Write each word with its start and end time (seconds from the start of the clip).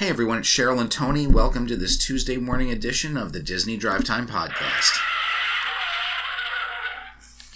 Hey 0.00 0.08
everyone, 0.08 0.38
it's 0.38 0.48
Cheryl 0.48 0.80
and 0.80 0.90
Tony. 0.90 1.26
Welcome 1.26 1.66
to 1.66 1.76
this 1.76 1.98
Tuesday 1.98 2.38
morning 2.38 2.70
edition 2.70 3.18
of 3.18 3.34
the 3.34 3.42
Disney 3.42 3.76
Drive 3.76 4.02
Time 4.02 4.26
Podcast. 4.26 4.98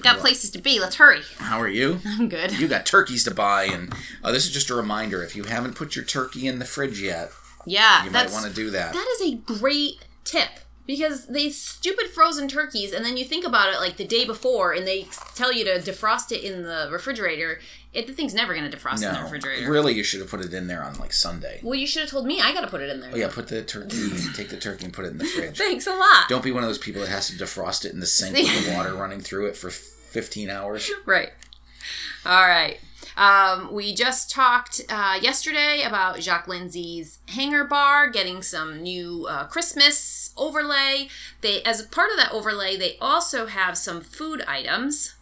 Got 0.02 0.18
places 0.18 0.50
to 0.50 0.58
be. 0.58 0.78
Let's 0.78 0.96
hurry. 0.96 1.22
How 1.38 1.58
are 1.58 1.70
you? 1.70 2.00
I'm 2.06 2.28
good. 2.28 2.52
You 2.58 2.68
got 2.68 2.84
turkeys 2.84 3.24
to 3.24 3.30
buy, 3.30 3.64
and 3.64 3.94
uh, 4.22 4.30
this 4.30 4.44
is 4.44 4.52
just 4.52 4.68
a 4.68 4.74
reminder 4.74 5.22
if 5.22 5.34
you 5.34 5.44
haven't 5.44 5.74
put 5.74 5.96
your 5.96 6.04
turkey 6.04 6.46
in 6.46 6.58
the 6.58 6.66
fridge 6.66 7.00
yet, 7.00 7.30
Yeah, 7.64 8.04
you 8.04 8.10
might 8.10 8.24
that's 8.24 8.34
want 8.34 8.44
to 8.44 8.52
do 8.52 8.68
that. 8.72 8.92
that 8.92 9.16
is 9.18 9.32
a 9.32 9.36
great 9.36 10.04
tip 10.24 10.50
because 10.86 11.26
they 11.26 11.50
stupid 11.50 12.08
frozen 12.08 12.48
turkeys, 12.48 12.92
and 12.92 13.04
then 13.04 13.16
you 13.16 13.24
think 13.24 13.46
about 13.46 13.72
it 13.72 13.78
like 13.78 13.96
the 13.96 14.06
day 14.06 14.24
before, 14.24 14.72
and 14.72 14.86
they 14.86 15.06
tell 15.34 15.52
you 15.52 15.64
to 15.64 15.78
defrost 15.78 16.32
it 16.32 16.42
in 16.42 16.62
the 16.62 16.88
refrigerator. 16.90 17.60
It, 17.92 18.06
the 18.08 18.12
thing's 18.12 18.34
never 18.34 18.54
going 18.54 18.68
to 18.68 18.76
defrost 18.76 19.02
in 19.06 19.14
the 19.14 19.22
refrigerator. 19.22 19.70
really, 19.70 19.94
you 19.94 20.02
should 20.02 20.20
have 20.20 20.28
put 20.28 20.40
it 20.40 20.52
in 20.52 20.66
there 20.66 20.82
on 20.82 20.98
like 20.98 21.12
Sunday. 21.12 21.60
Well, 21.62 21.76
you 21.76 21.86
should 21.86 22.00
have 22.02 22.10
told 22.10 22.26
me. 22.26 22.40
I 22.40 22.52
got 22.52 22.62
to 22.62 22.66
put 22.66 22.80
it 22.80 22.90
in 22.90 23.00
there. 23.00 23.10
Oh 23.12 23.16
yeah, 23.16 23.28
put 23.30 23.48
the 23.48 23.62
turkey, 23.62 24.10
take 24.34 24.48
the 24.48 24.56
turkey 24.56 24.84
and 24.84 24.92
put 24.92 25.04
it 25.04 25.08
in 25.08 25.18
the 25.18 25.24
fridge. 25.24 25.56
Thanks 25.56 25.86
a 25.86 25.94
lot. 25.94 26.28
Don't 26.28 26.42
be 26.44 26.52
one 26.52 26.64
of 26.64 26.68
those 26.68 26.78
people 26.78 27.02
that 27.02 27.08
has 27.08 27.28
to 27.28 27.34
defrost 27.34 27.84
it 27.84 27.92
in 27.92 28.00
the 28.00 28.06
sink 28.06 28.36
with 28.36 28.66
the 28.66 28.72
water 28.76 28.94
running 28.94 29.20
through 29.20 29.46
it 29.46 29.56
for 29.56 29.70
15 29.70 30.50
hours. 30.50 30.90
Right. 31.06 31.30
All 32.26 32.46
right. 32.46 32.78
Um, 33.16 33.72
we 33.72 33.94
just 33.94 34.30
talked 34.30 34.80
uh, 34.88 35.18
yesterday 35.20 35.82
about 35.86 36.18
Jock 36.18 36.48
Lindsay's 36.48 37.20
Hangar 37.28 37.64
Bar 37.64 38.10
getting 38.10 38.42
some 38.42 38.82
new 38.82 39.26
uh, 39.28 39.44
Christmas 39.46 39.98
overlay. 40.36 41.08
They, 41.40 41.62
as 41.62 41.80
a 41.80 41.88
part 41.88 42.10
of 42.10 42.16
that 42.16 42.32
overlay, 42.32 42.76
they 42.76 42.96
also 43.00 43.46
have 43.46 43.76
some 43.78 44.00
food 44.00 44.42
items. 44.46 45.14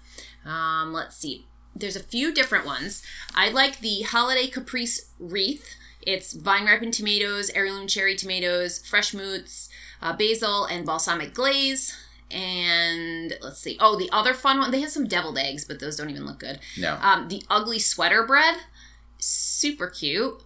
Um, 0.45 0.93
let's 0.93 1.17
see. 1.17 1.47
There's 1.75 1.97
a 1.97 2.03
few 2.03 2.33
different 2.33 2.67
ones. 2.67 3.03
I 3.35 3.49
like 3.49 3.81
the 3.81 4.03
Holiday 4.03 4.49
Caprese 4.49 5.03
wreath. 5.19 5.75
It's 6.03 6.33
vine 6.33 6.67
ripened 6.67 6.95
tomatoes, 6.95 7.51
heirloom 7.55 7.87
cherry 7.87 8.17
tomatoes, 8.17 8.79
fresh 8.79 9.15
moots, 9.15 9.69
uh, 10.03 10.13
basil, 10.15 10.65
and 10.65 10.85
balsamic 10.85 11.33
glaze. 11.33 11.97
And 12.31 13.35
let's 13.41 13.61
see. 13.61 13.77
Oh, 13.81 13.97
the 13.97 14.11
other 14.11 14.35
fun 14.35 14.59
one. 14.59 14.71
They 14.71 14.81
have 14.81 14.91
some 14.91 15.07
deviled 15.07 15.39
eggs, 15.39 15.65
but 15.65 15.81
those 15.81 15.97
don't 15.97 16.11
even 16.11 16.27
look 16.27 16.39
good. 16.39 16.59
No. 16.79 16.99
Um, 17.01 17.29
the 17.29 17.43
ugly 17.49 17.79
sweater 17.79 18.27
bread, 18.27 18.57
super 19.19 19.87
cute. 19.87 20.43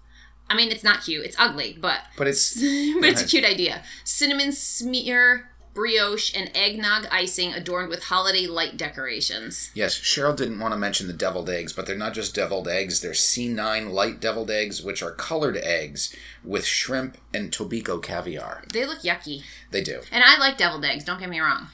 I 0.49 0.55
mean, 0.55 0.71
it's 0.71 0.85
not 0.85 1.03
cute. 1.03 1.25
It's 1.25 1.37
ugly, 1.39 1.77
but 1.81 2.01
But 2.17 2.27
it's 2.29 2.55
but 3.01 3.09
it's 3.09 3.23
a 3.23 3.27
cute 3.27 3.45
idea. 3.45 3.83
Cinnamon 4.05 4.53
smear 4.53 5.51
brioche 5.77 6.35
and 6.35 6.51
eggnog 6.55 7.07
icing 7.13 7.53
adorned 7.53 7.91
with 7.91 8.05
holiday 8.05 8.47
light 8.47 8.77
decorations. 8.79 9.71
Yes, 9.75 9.95
Cheryl 9.95 10.35
didn't 10.35 10.59
want 10.59 10.73
to 10.73 10.79
mention 10.79 11.07
the 11.07 11.13
deviled 11.13 11.51
eggs, 11.51 11.73
but 11.75 11.87
they're 11.87 11.97
not 11.97 12.15
just 12.15 12.35
deviled 12.35 12.67
eggs. 12.67 13.01
They're 13.03 13.13
C9 13.13 13.93
light 13.93 14.19
deviled 14.19 14.51
eggs, 14.51 14.83
which 14.83 15.03
are 15.03 15.13
colored 15.13 15.59
eggs 15.59 16.17
with 16.43 16.65
shrimp 16.65 17.19
and 17.35 17.53
Tobiko 17.53 18.03
caviar. 18.03 18.65
They 18.73 18.87
look 18.87 19.01
yucky. 19.01 19.43
They 19.71 19.83
do. 19.83 20.01
And 20.11 20.25
I 20.25 20.39
like 20.39 20.57
deviled 20.57 20.85
eggs, 20.85 21.05
don't 21.05 21.21
get 21.21 21.29
me 21.29 21.41
wrong. 21.41 21.69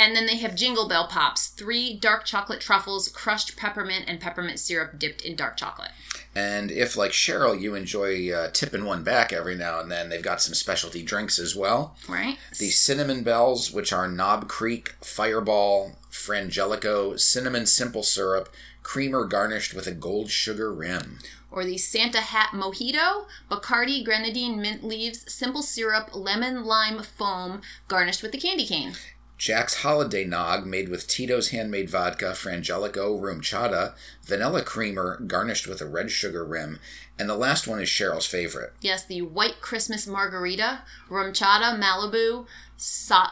And 0.00 0.16
then 0.16 0.24
they 0.24 0.38
have 0.38 0.54
Jingle 0.54 0.88
Bell 0.88 1.06
Pops, 1.06 1.48
three 1.48 1.92
dark 1.92 2.24
chocolate 2.24 2.62
truffles, 2.62 3.10
crushed 3.10 3.58
peppermint, 3.58 4.06
and 4.08 4.18
peppermint 4.18 4.58
syrup 4.58 4.98
dipped 4.98 5.20
in 5.20 5.36
dark 5.36 5.58
chocolate. 5.58 5.90
And 6.34 6.70
if, 6.70 6.96
like 6.96 7.10
Cheryl, 7.10 7.60
you 7.60 7.74
enjoy 7.74 8.32
uh, 8.32 8.50
tipping 8.50 8.86
one 8.86 9.04
back 9.04 9.30
every 9.30 9.56
now 9.56 9.78
and 9.78 9.90
then, 9.90 10.08
they've 10.08 10.22
got 10.22 10.40
some 10.40 10.54
specialty 10.54 11.02
drinks 11.02 11.38
as 11.38 11.54
well. 11.54 11.98
Right? 12.08 12.38
The 12.58 12.70
cinnamon 12.70 13.22
bells, 13.24 13.72
which 13.72 13.92
are 13.92 14.08
Knob 14.08 14.48
Creek, 14.48 14.94
Fireball, 15.02 15.98
Frangelico, 16.10 17.20
cinnamon 17.20 17.66
simple 17.66 18.02
syrup, 18.02 18.48
creamer 18.82 19.26
garnished 19.26 19.74
with 19.74 19.86
a 19.86 19.92
gold 19.92 20.30
sugar 20.30 20.72
rim. 20.72 21.18
Or 21.50 21.62
the 21.62 21.76
Santa 21.76 22.22
Hat 22.22 22.52
Mojito, 22.54 23.26
Bacardi, 23.50 24.02
grenadine, 24.02 24.62
mint 24.62 24.82
leaves, 24.82 25.30
simple 25.30 25.62
syrup, 25.62 26.14
lemon 26.14 26.64
lime 26.64 27.02
foam, 27.02 27.60
garnished 27.86 28.22
with 28.22 28.32
the 28.32 28.38
candy 28.38 28.64
cane. 28.64 28.94
Jack's 29.40 29.76
Holiday 29.76 30.24
Nog, 30.26 30.66
made 30.66 30.90
with 30.90 31.08
Tito's 31.08 31.48
handmade 31.48 31.88
vodka, 31.88 32.32
Frangelico, 32.32 33.18
rum 33.18 33.40
chata, 33.40 33.94
vanilla 34.22 34.62
creamer 34.62 35.18
garnished 35.26 35.66
with 35.66 35.80
a 35.80 35.86
red 35.86 36.10
sugar 36.10 36.44
rim, 36.44 36.78
and 37.18 37.26
the 37.26 37.34
last 37.36 37.66
one 37.66 37.80
is 37.80 37.88
Cheryl's 37.88 38.26
favorite. 38.26 38.74
Yes, 38.82 39.02
the 39.02 39.22
White 39.22 39.62
Christmas 39.62 40.06
Margarita, 40.06 40.82
Rum 41.08 41.32
Chata, 41.32 41.74
Malibu, 41.82 42.46
Sa- 42.76 43.30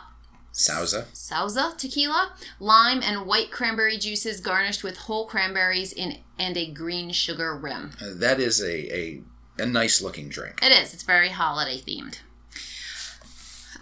Sauza. 0.51 1.05
Sauza 1.13 1.77
tequila, 1.77 2.33
lime, 2.59 3.03
and 3.03 3.27
white 3.27 3.51
cranberry 3.51 3.99
juices 3.99 4.41
garnished 4.41 4.83
with 4.83 4.97
whole 4.97 5.27
cranberries 5.27 5.93
in 5.93 6.21
and 6.39 6.57
a 6.57 6.71
green 6.71 7.11
sugar 7.13 7.55
rim. 7.55 7.91
Uh, 8.01 8.15
That 8.15 8.41
is 8.41 8.63
a, 8.63 8.97
a, 8.97 9.23
a 9.59 9.67
nice 9.67 10.01
looking 10.01 10.31
drink. 10.31 10.59
It 10.63 10.73
is. 10.73 10.95
It's 10.95 11.03
very 11.03 11.29
holiday 11.29 11.83
themed. 11.83 12.21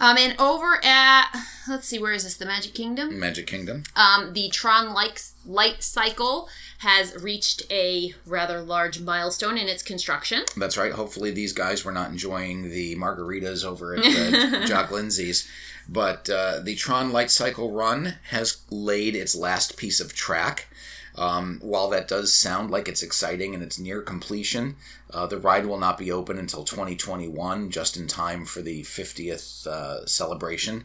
Um, 0.00 0.18
and 0.18 0.34
over 0.40 0.84
at 0.84 1.32
let's 1.68 1.86
see, 1.86 1.98
where 1.98 2.12
is 2.12 2.24
this? 2.24 2.36
The 2.36 2.46
Magic 2.46 2.74
Kingdom. 2.74 3.18
Magic 3.18 3.46
Kingdom. 3.46 3.84
Um, 3.94 4.32
the 4.32 4.48
Tron 4.48 4.92
Light 4.92 5.22
Light 5.44 5.82
Cycle 5.82 6.48
has 6.78 7.14
reached 7.22 7.62
a 7.70 8.14
rather 8.26 8.60
large 8.60 9.00
milestone 9.00 9.56
in 9.56 9.68
its 9.68 9.82
construction. 9.82 10.42
That's 10.56 10.76
right. 10.76 10.92
Hopefully, 10.92 11.30
these 11.30 11.52
guys 11.52 11.84
were 11.84 11.92
not 11.92 12.10
enjoying 12.10 12.70
the 12.70 12.96
margaritas 12.96 13.64
over 13.64 13.94
at 13.94 14.04
uh, 14.04 14.66
Jock 14.66 14.90
Lindsay's. 14.90 15.48
But 15.88 16.28
uh, 16.28 16.60
the 16.60 16.74
Tron 16.74 17.12
Light 17.12 17.30
Cycle 17.30 17.70
Run 17.70 18.14
has 18.30 18.58
laid 18.70 19.14
its 19.14 19.36
last 19.36 19.76
piece 19.76 20.00
of 20.00 20.14
track. 20.14 20.66
Um, 21.14 21.60
while 21.62 21.88
that 21.90 22.08
does 22.08 22.34
sound 22.34 22.70
like 22.70 22.88
it's 22.88 23.02
exciting 23.02 23.54
and 23.54 23.62
it's 23.62 23.78
near 23.78 24.02
completion, 24.02 24.76
uh, 25.14 25.26
the 25.26 25.38
ride 25.38 25.64
will 25.64 25.78
not 25.78 25.96
be 25.96 26.12
open 26.12 26.38
until 26.38 26.62
2021, 26.62 27.70
just 27.70 27.96
in 27.96 28.06
time 28.06 28.44
for 28.44 28.60
the 28.60 28.82
50th 28.82 29.66
uh, 29.66 30.04
celebration. 30.04 30.84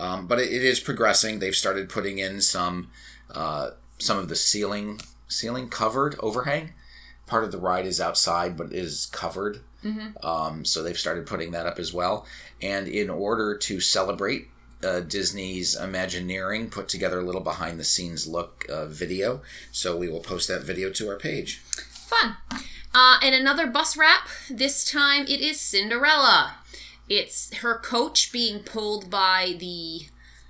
Um, 0.00 0.26
but 0.26 0.38
it, 0.38 0.50
it 0.50 0.64
is 0.64 0.80
progressing. 0.80 1.38
They've 1.38 1.54
started 1.54 1.88
putting 1.88 2.18
in 2.18 2.40
some 2.40 2.90
uh, 3.34 3.70
some 3.98 4.18
of 4.18 4.28
the 4.28 4.36
ceiling 4.36 5.00
ceiling 5.28 5.68
covered 5.68 6.16
overhang. 6.20 6.72
Part 7.26 7.44
of 7.44 7.52
the 7.52 7.58
ride 7.58 7.86
is 7.86 8.00
outside, 8.00 8.56
but 8.56 8.72
is 8.72 9.06
covered. 9.12 9.60
Um, 10.22 10.64
so 10.64 10.82
they've 10.82 10.98
started 10.98 11.26
putting 11.26 11.52
that 11.52 11.66
up 11.66 11.78
as 11.78 11.92
well. 11.92 12.26
And 12.60 12.88
in 12.88 13.08
order 13.08 13.56
to 13.56 13.80
celebrate 13.80 14.48
uh, 14.82 15.00
Disney's 15.00 15.76
Imagineering, 15.76 16.70
put 16.70 16.88
together 16.88 17.20
a 17.20 17.22
little 17.22 17.40
behind 17.40 17.78
the 17.78 17.84
scenes 17.84 18.26
look 18.26 18.66
uh, 18.68 18.86
video. 18.86 19.42
So 19.70 19.96
we 19.96 20.08
will 20.08 20.20
post 20.20 20.48
that 20.48 20.62
video 20.64 20.90
to 20.90 21.08
our 21.08 21.16
page. 21.16 21.58
Fun. 21.58 22.36
Uh, 22.92 23.18
and 23.22 23.34
another 23.34 23.66
bus 23.66 23.96
wrap. 23.96 24.28
This 24.50 24.84
time 24.84 25.22
it 25.22 25.40
is 25.40 25.60
Cinderella. 25.60 26.56
It's 27.10 27.52
her 27.56 27.74
coach 27.74 28.32
being 28.32 28.60
pulled 28.60 29.10
by 29.10 29.56
the 29.58 30.06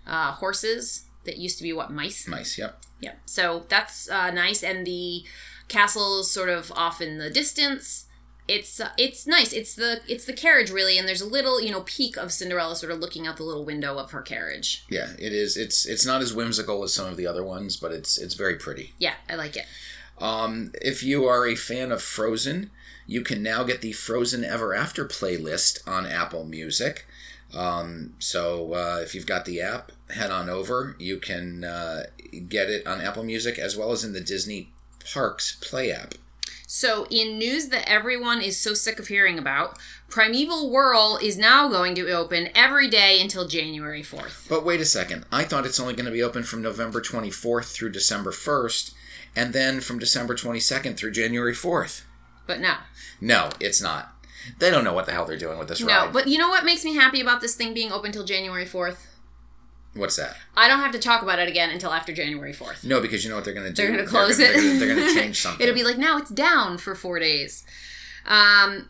uh, 0.06 0.32
horses 0.32 1.06
that 1.24 1.38
used 1.38 1.56
to 1.56 1.62
be 1.62 1.72
what 1.72 1.90
mice. 1.90 2.28
Nice, 2.28 2.58
yep. 2.58 2.82
Yep. 3.00 3.18
So 3.24 3.64
that's 3.68 4.10
uh, 4.10 4.30
nice, 4.30 4.62
and 4.62 4.86
the 4.86 5.24
castle 5.68 6.20
is 6.20 6.30
sort 6.30 6.50
of 6.50 6.70
off 6.72 7.00
in 7.00 7.16
the 7.16 7.30
distance. 7.30 8.06
It's 8.46 8.78
uh, 8.78 8.90
it's 8.98 9.26
nice. 9.26 9.54
It's 9.54 9.74
the 9.74 10.02
it's 10.06 10.26
the 10.26 10.34
carriage 10.34 10.70
really, 10.70 10.98
and 10.98 11.08
there's 11.08 11.22
a 11.22 11.26
little 11.26 11.62
you 11.62 11.70
know 11.70 11.80
peak 11.80 12.18
of 12.18 12.30
Cinderella 12.30 12.76
sort 12.76 12.92
of 12.92 12.98
looking 12.98 13.26
out 13.26 13.38
the 13.38 13.44
little 13.44 13.64
window 13.64 13.96
of 13.96 14.10
her 14.10 14.20
carriage. 14.20 14.84
Yeah, 14.90 15.12
it 15.18 15.32
is. 15.32 15.56
It's 15.56 15.86
it's 15.86 16.04
not 16.04 16.20
as 16.20 16.34
whimsical 16.34 16.82
as 16.82 16.92
some 16.92 17.06
of 17.06 17.16
the 17.16 17.26
other 17.26 17.42
ones, 17.42 17.78
but 17.78 17.92
it's 17.92 18.18
it's 18.18 18.34
very 18.34 18.56
pretty. 18.56 18.92
Yeah, 18.98 19.14
I 19.30 19.36
like 19.36 19.56
it. 19.56 19.64
Um, 20.20 20.72
if 20.82 21.02
you 21.02 21.24
are 21.24 21.46
a 21.46 21.54
fan 21.54 21.90
of 21.90 22.02
Frozen, 22.02 22.70
you 23.06 23.22
can 23.22 23.42
now 23.42 23.64
get 23.64 23.80
the 23.80 23.92
Frozen 23.92 24.44
Ever 24.44 24.74
After 24.74 25.04
playlist 25.04 25.86
on 25.88 26.06
Apple 26.06 26.44
Music. 26.44 27.06
Um, 27.54 28.14
so 28.18 28.74
uh, 28.74 29.00
if 29.02 29.14
you've 29.14 29.26
got 29.26 29.44
the 29.44 29.60
app, 29.60 29.90
head 30.12 30.30
on 30.30 30.48
over. 30.48 30.96
You 30.98 31.18
can 31.18 31.64
uh, 31.64 32.04
get 32.48 32.68
it 32.68 32.86
on 32.86 33.00
Apple 33.00 33.24
Music 33.24 33.58
as 33.58 33.76
well 33.76 33.92
as 33.92 34.04
in 34.04 34.12
the 34.12 34.20
Disney 34.20 34.70
Parks 35.12 35.56
Play 35.60 35.90
app. 35.90 36.14
So, 36.66 37.08
in 37.10 37.36
news 37.36 37.70
that 37.70 37.88
everyone 37.88 38.40
is 38.40 38.56
so 38.56 38.74
sick 38.74 39.00
of 39.00 39.08
hearing 39.08 39.40
about, 39.40 39.76
Primeval 40.08 40.70
Whirl 40.70 41.18
is 41.20 41.36
now 41.36 41.68
going 41.68 41.96
to 41.96 42.08
open 42.12 42.48
every 42.54 42.86
day 42.86 43.20
until 43.20 43.48
January 43.48 44.02
4th. 44.02 44.48
But 44.48 44.64
wait 44.64 44.80
a 44.80 44.84
second. 44.84 45.24
I 45.32 45.42
thought 45.42 45.66
it's 45.66 45.80
only 45.80 45.94
going 45.94 46.06
to 46.06 46.12
be 46.12 46.22
open 46.22 46.44
from 46.44 46.62
November 46.62 47.00
24th 47.00 47.72
through 47.72 47.90
December 47.90 48.30
1st, 48.30 48.94
and 49.36 49.52
then 49.52 49.80
from 49.80 49.98
December 49.98 50.34
22nd 50.34 50.96
through 50.96 51.12
January 51.12 51.54
4th. 51.54 52.02
But 52.46 52.60
no. 52.60 52.74
No, 53.20 53.50
it's 53.60 53.80
not. 53.82 54.12
They 54.58 54.70
don't 54.70 54.84
know 54.84 54.92
what 54.94 55.06
the 55.06 55.12
hell 55.12 55.24
they're 55.26 55.36
doing 55.36 55.58
with 55.58 55.68
this 55.68 55.80
No, 55.80 56.04
ride. 56.06 56.12
but 56.12 56.26
you 56.28 56.38
know 56.38 56.48
what 56.48 56.64
makes 56.64 56.84
me 56.84 56.94
happy 56.94 57.20
about 57.20 57.40
this 57.40 57.54
thing 57.54 57.74
being 57.74 57.92
open 57.92 58.10
till 58.12 58.24
January 58.24 58.64
4th? 58.64 59.06
What's 59.94 60.16
that? 60.16 60.36
I 60.56 60.68
don't 60.68 60.78
have 60.80 60.92
to 60.92 60.98
talk 60.98 61.20
about 61.22 61.38
it 61.40 61.48
again 61.48 61.70
until 61.70 61.92
after 61.92 62.12
January 62.12 62.52
4th. 62.52 62.84
No, 62.84 63.00
because 63.00 63.22
you 63.24 63.30
know 63.30 63.36
what 63.36 63.44
they're 63.44 63.54
going 63.54 63.66
to 63.66 63.72
do. 63.72 63.82
They're 63.82 63.92
going 63.92 64.04
to 64.04 64.10
close 64.10 64.38
it. 64.38 64.52
They're, 64.54 64.62
gonna- 64.62 64.78
they're 64.78 64.94
going 64.96 65.08
to 65.08 65.20
change 65.20 65.40
something. 65.42 65.62
It'll 65.62 65.74
be 65.74 65.82
like, 65.84 65.98
now 65.98 66.16
it's 66.16 66.30
down 66.30 66.78
for 66.78 66.94
four 66.94 67.18
days. 67.18 67.64
Um, 68.26 68.88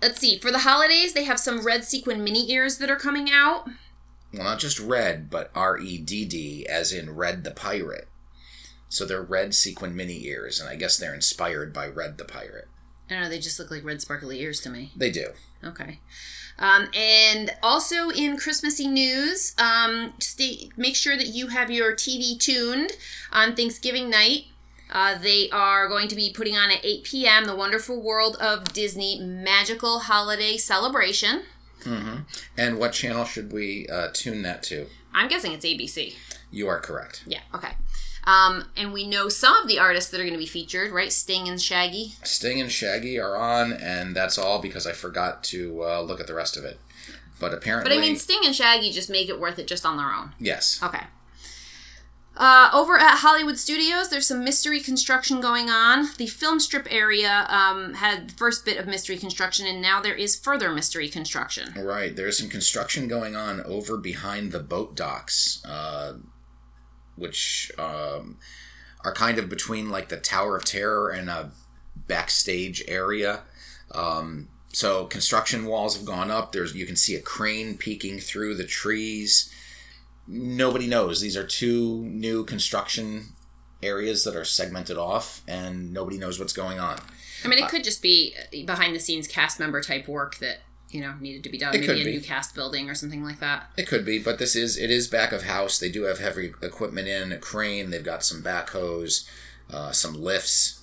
let's 0.00 0.20
see. 0.20 0.38
For 0.38 0.50
the 0.52 0.60
holidays, 0.60 1.12
they 1.12 1.24
have 1.24 1.40
some 1.40 1.64
red 1.64 1.84
sequin 1.84 2.22
mini 2.24 2.50
ears 2.52 2.78
that 2.78 2.88
are 2.90 2.96
coming 2.96 3.30
out. 3.30 3.66
well, 4.32 4.44
not 4.44 4.58
just 4.60 4.78
red, 4.78 5.28
but 5.28 5.50
R 5.54 5.76
E 5.78 5.98
D 5.98 6.24
D, 6.24 6.66
as 6.68 6.92
in 6.92 7.14
Redd 7.14 7.42
the 7.44 7.50
Pirate. 7.50 8.08
So 8.88 9.04
they're 9.04 9.22
red 9.22 9.54
sequin 9.54 9.94
mini 9.94 10.24
ears, 10.26 10.60
and 10.60 10.68
I 10.68 10.76
guess 10.76 10.96
they're 10.96 11.14
inspired 11.14 11.72
by 11.72 11.88
Redd 11.88 12.18
the 12.18 12.24
Pirate. 12.24 12.68
I 13.08 13.14
don't 13.14 13.22
know. 13.24 13.28
They 13.28 13.38
just 13.38 13.58
look 13.58 13.70
like 13.70 13.84
red 13.84 14.00
sparkly 14.00 14.40
ears 14.40 14.60
to 14.62 14.70
me. 14.70 14.92
They 14.96 15.10
do. 15.10 15.28
Okay. 15.64 16.00
Um, 16.58 16.88
and 16.94 17.52
also 17.62 18.10
in 18.10 18.36
Christmassy 18.36 18.88
news, 18.88 19.54
um, 19.58 20.14
stay, 20.18 20.70
make 20.76 20.96
sure 20.96 21.16
that 21.16 21.28
you 21.28 21.48
have 21.48 21.70
your 21.70 21.94
TV 21.94 22.38
tuned 22.38 22.92
on 23.32 23.54
Thanksgiving 23.54 24.10
night. 24.10 24.46
Uh, 24.90 25.16
they 25.18 25.50
are 25.50 25.86
going 25.86 26.08
to 26.08 26.16
be 26.16 26.32
putting 26.32 26.56
on 26.56 26.70
at 26.70 26.84
8 26.84 27.04
p.m. 27.04 27.44
The 27.44 27.54
Wonderful 27.54 28.02
World 28.02 28.36
of 28.40 28.72
Disney 28.72 29.20
Magical 29.20 30.00
Holiday 30.00 30.56
Celebration. 30.56 31.42
Mm-hmm. 31.82 32.16
And 32.56 32.78
what 32.78 32.92
channel 32.92 33.24
should 33.24 33.52
we 33.52 33.86
uh, 33.88 34.08
tune 34.12 34.42
that 34.42 34.62
to? 34.64 34.86
I'm 35.14 35.28
guessing 35.28 35.52
it's 35.52 35.64
ABC. 35.64 36.14
You 36.50 36.68
are 36.68 36.80
correct. 36.80 37.22
Yeah, 37.26 37.40
okay. 37.54 37.72
Um, 38.28 38.66
and 38.76 38.92
we 38.92 39.06
know 39.06 39.30
some 39.30 39.56
of 39.56 39.68
the 39.68 39.78
artists 39.78 40.10
that 40.10 40.20
are 40.20 40.24
going 40.24 40.34
to 40.34 40.38
be 40.38 40.44
featured, 40.46 40.92
right? 40.92 41.10
Sting 41.10 41.48
and 41.48 41.60
Shaggy. 41.60 42.12
Sting 42.24 42.60
and 42.60 42.70
Shaggy 42.70 43.18
are 43.18 43.36
on, 43.36 43.72
and 43.72 44.14
that's 44.14 44.36
all 44.36 44.60
because 44.60 44.86
I 44.86 44.92
forgot 44.92 45.42
to 45.44 45.82
uh, 45.82 46.00
look 46.02 46.20
at 46.20 46.26
the 46.26 46.34
rest 46.34 46.56
of 46.56 46.64
it. 46.64 46.78
But 47.40 47.54
apparently, 47.54 47.88
But 47.90 47.96
I 47.96 48.00
mean, 48.00 48.16
Sting 48.16 48.40
and 48.44 48.54
Shaggy 48.54 48.90
just 48.92 49.08
make 49.08 49.30
it 49.30 49.40
worth 49.40 49.58
it 49.58 49.66
just 49.66 49.86
on 49.86 49.96
their 49.96 50.12
own. 50.12 50.32
yes. 50.38 50.78
Okay. 50.82 51.04
Uh, 52.36 52.70
over 52.72 52.96
at 52.98 53.16
Hollywood 53.18 53.58
Studios, 53.58 54.10
there's 54.10 54.26
some 54.28 54.44
mystery 54.44 54.78
construction 54.78 55.40
going 55.40 55.68
on. 55.70 56.10
The 56.18 56.28
film 56.28 56.60
strip 56.60 56.86
area 56.88 57.46
um, 57.48 57.94
had 57.94 58.30
the 58.30 58.34
first 58.34 58.64
bit 58.64 58.76
of 58.76 58.86
mystery 58.86 59.16
construction, 59.18 59.66
and 59.66 59.82
now 59.82 60.00
there 60.00 60.14
is 60.14 60.38
further 60.38 60.70
mystery 60.70 61.08
construction. 61.08 61.72
Right. 61.76 62.14
There's 62.14 62.38
some 62.38 62.48
construction 62.48 63.08
going 63.08 63.34
on 63.34 63.60
over 63.62 63.96
behind 63.96 64.52
the 64.52 64.60
boat 64.60 64.94
docks, 64.94 65.60
uh, 65.64 66.18
which 67.18 67.72
um, 67.78 68.38
are 69.04 69.12
kind 69.12 69.38
of 69.38 69.48
between 69.48 69.90
like 69.90 70.08
the 70.08 70.16
Tower 70.16 70.56
of 70.56 70.64
Terror 70.64 71.10
and 71.10 71.28
a 71.28 71.50
backstage 72.06 72.82
area. 72.88 73.42
Um, 73.92 74.48
so 74.72 75.06
construction 75.06 75.66
walls 75.66 75.96
have 75.96 76.04
gone 76.04 76.30
up. 76.30 76.52
There's 76.52 76.74
you 76.74 76.86
can 76.86 76.96
see 76.96 77.14
a 77.14 77.20
crane 77.20 77.76
peeking 77.76 78.18
through 78.18 78.54
the 78.54 78.66
trees. 78.66 79.52
Nobody 80.26 80.86
knows. 80.86 81.20
These 81.20 81.36
are 81.36 81.46
two 81.46 82.04
new 82.04 82.44
construction 82.44 83.32
areas 83.82 84.24
that 84.24 84.36
are 84.36 84.44
segmented 84.44 84.98
off, 84.98 85.42
and 85.48 85.92
nobody 85.92 86.18
knows 86.18 86.38
what's 86.38 86.52
going 86.52 86.78
on. 86.78 86.98
I 87.44 87.48
mean, 87.48 87.58
it 87.58 87.68
could 87.68 87.84
just 87.84 88.02
be 88.02 88.34
behind 88.66 88.94
the 88.94 89.00
scenes 89.00 89.28
cast 89.28 89.60
member 89.60 89.80
type 89.80 90.08
work 90.08 90.36
that 90.38 90.58
you 90.90 91.00
know 91.00 91.14
needed 91.20 91.44
to 91.44 91.50
be 91.50 91.58
done. 91.58 91.74
It 91.74 91.80
Maybe 91.86 92.00
a 92.00 92.04
be. 92.04 92.12
new 92.12 92.20
cast 92.20 92.54
building 92.54 92.88
or 92.88 92.94
something 92.94 93.22
like 93.22 93.40
that. 93.40 93.70
It 93.76 93.86
could 93.86 94.04
be, 94.04 94.18
but 94.18 94.38
this 94.38 94.56
is 94.56 94.76
it 94.78 94.90
is 94.90 95.08
back 95.08 95.32
of 95.32 95.42
house. 95.44 95.78
They 95.78 95.90
do 95.90 96.04
have 96.04 96.18
heavy 96.18 96.52
equipment 96.62 97.08
in 97.08 97.32
a 97.32 97.38
crane. 97.38 97.90
They've 97.90 98.04
got 98.04 98.24
some 98.24 98.42
backhoes, 98.42 99.28
uh, 99.72 99.92
some 99.92 100.14
lifts. 100.14 100.80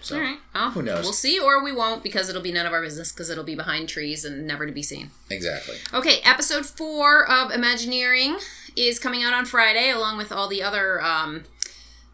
So 0.00 0.16
All 0.16 0.22
right. 0.22 0.38
Well, 0.54 0.70
Who 0.70 0.82
knows? 0.82 1.02
We'll 1.04 1.12
see, 1.12 1.38
or 1.40 1.64
we 1.64 1.72
won't, 1.72 2.02
because 2.02 2.28
it'll 2.28 2.42
be 2.42 2.52
none 2.52 2.66
of 2.66 2.72
our 2.72 2.82
business, 2.82 3.10
because 3.10 3.28
it'll 3.30 3.42
be 3.42 3.56
behind 3.56 3.88
trees 3.88 4.24
and 4.24 4.46
never 4.46 4.64
to 4.66 4.70
be 4.72 4.82
seen. 4.82 5.10
exactly. 5.30 5.76
Okay, 5.92 6.20
episode 6.22 6.66
four 6.66 7.28
of 7.28 7.50
Imagineering 7.50 8.36
is 8.76 8.98
coming 9.00 9.24
out 9.24 9.32
on 9.32 9.46
Friday, 9.46 9.90
along 9.90 10.18
with 10.18 10.30
all 10.30 10.48
the 10.48 10.62
other 10.62 11.02
um, 11.02 11.44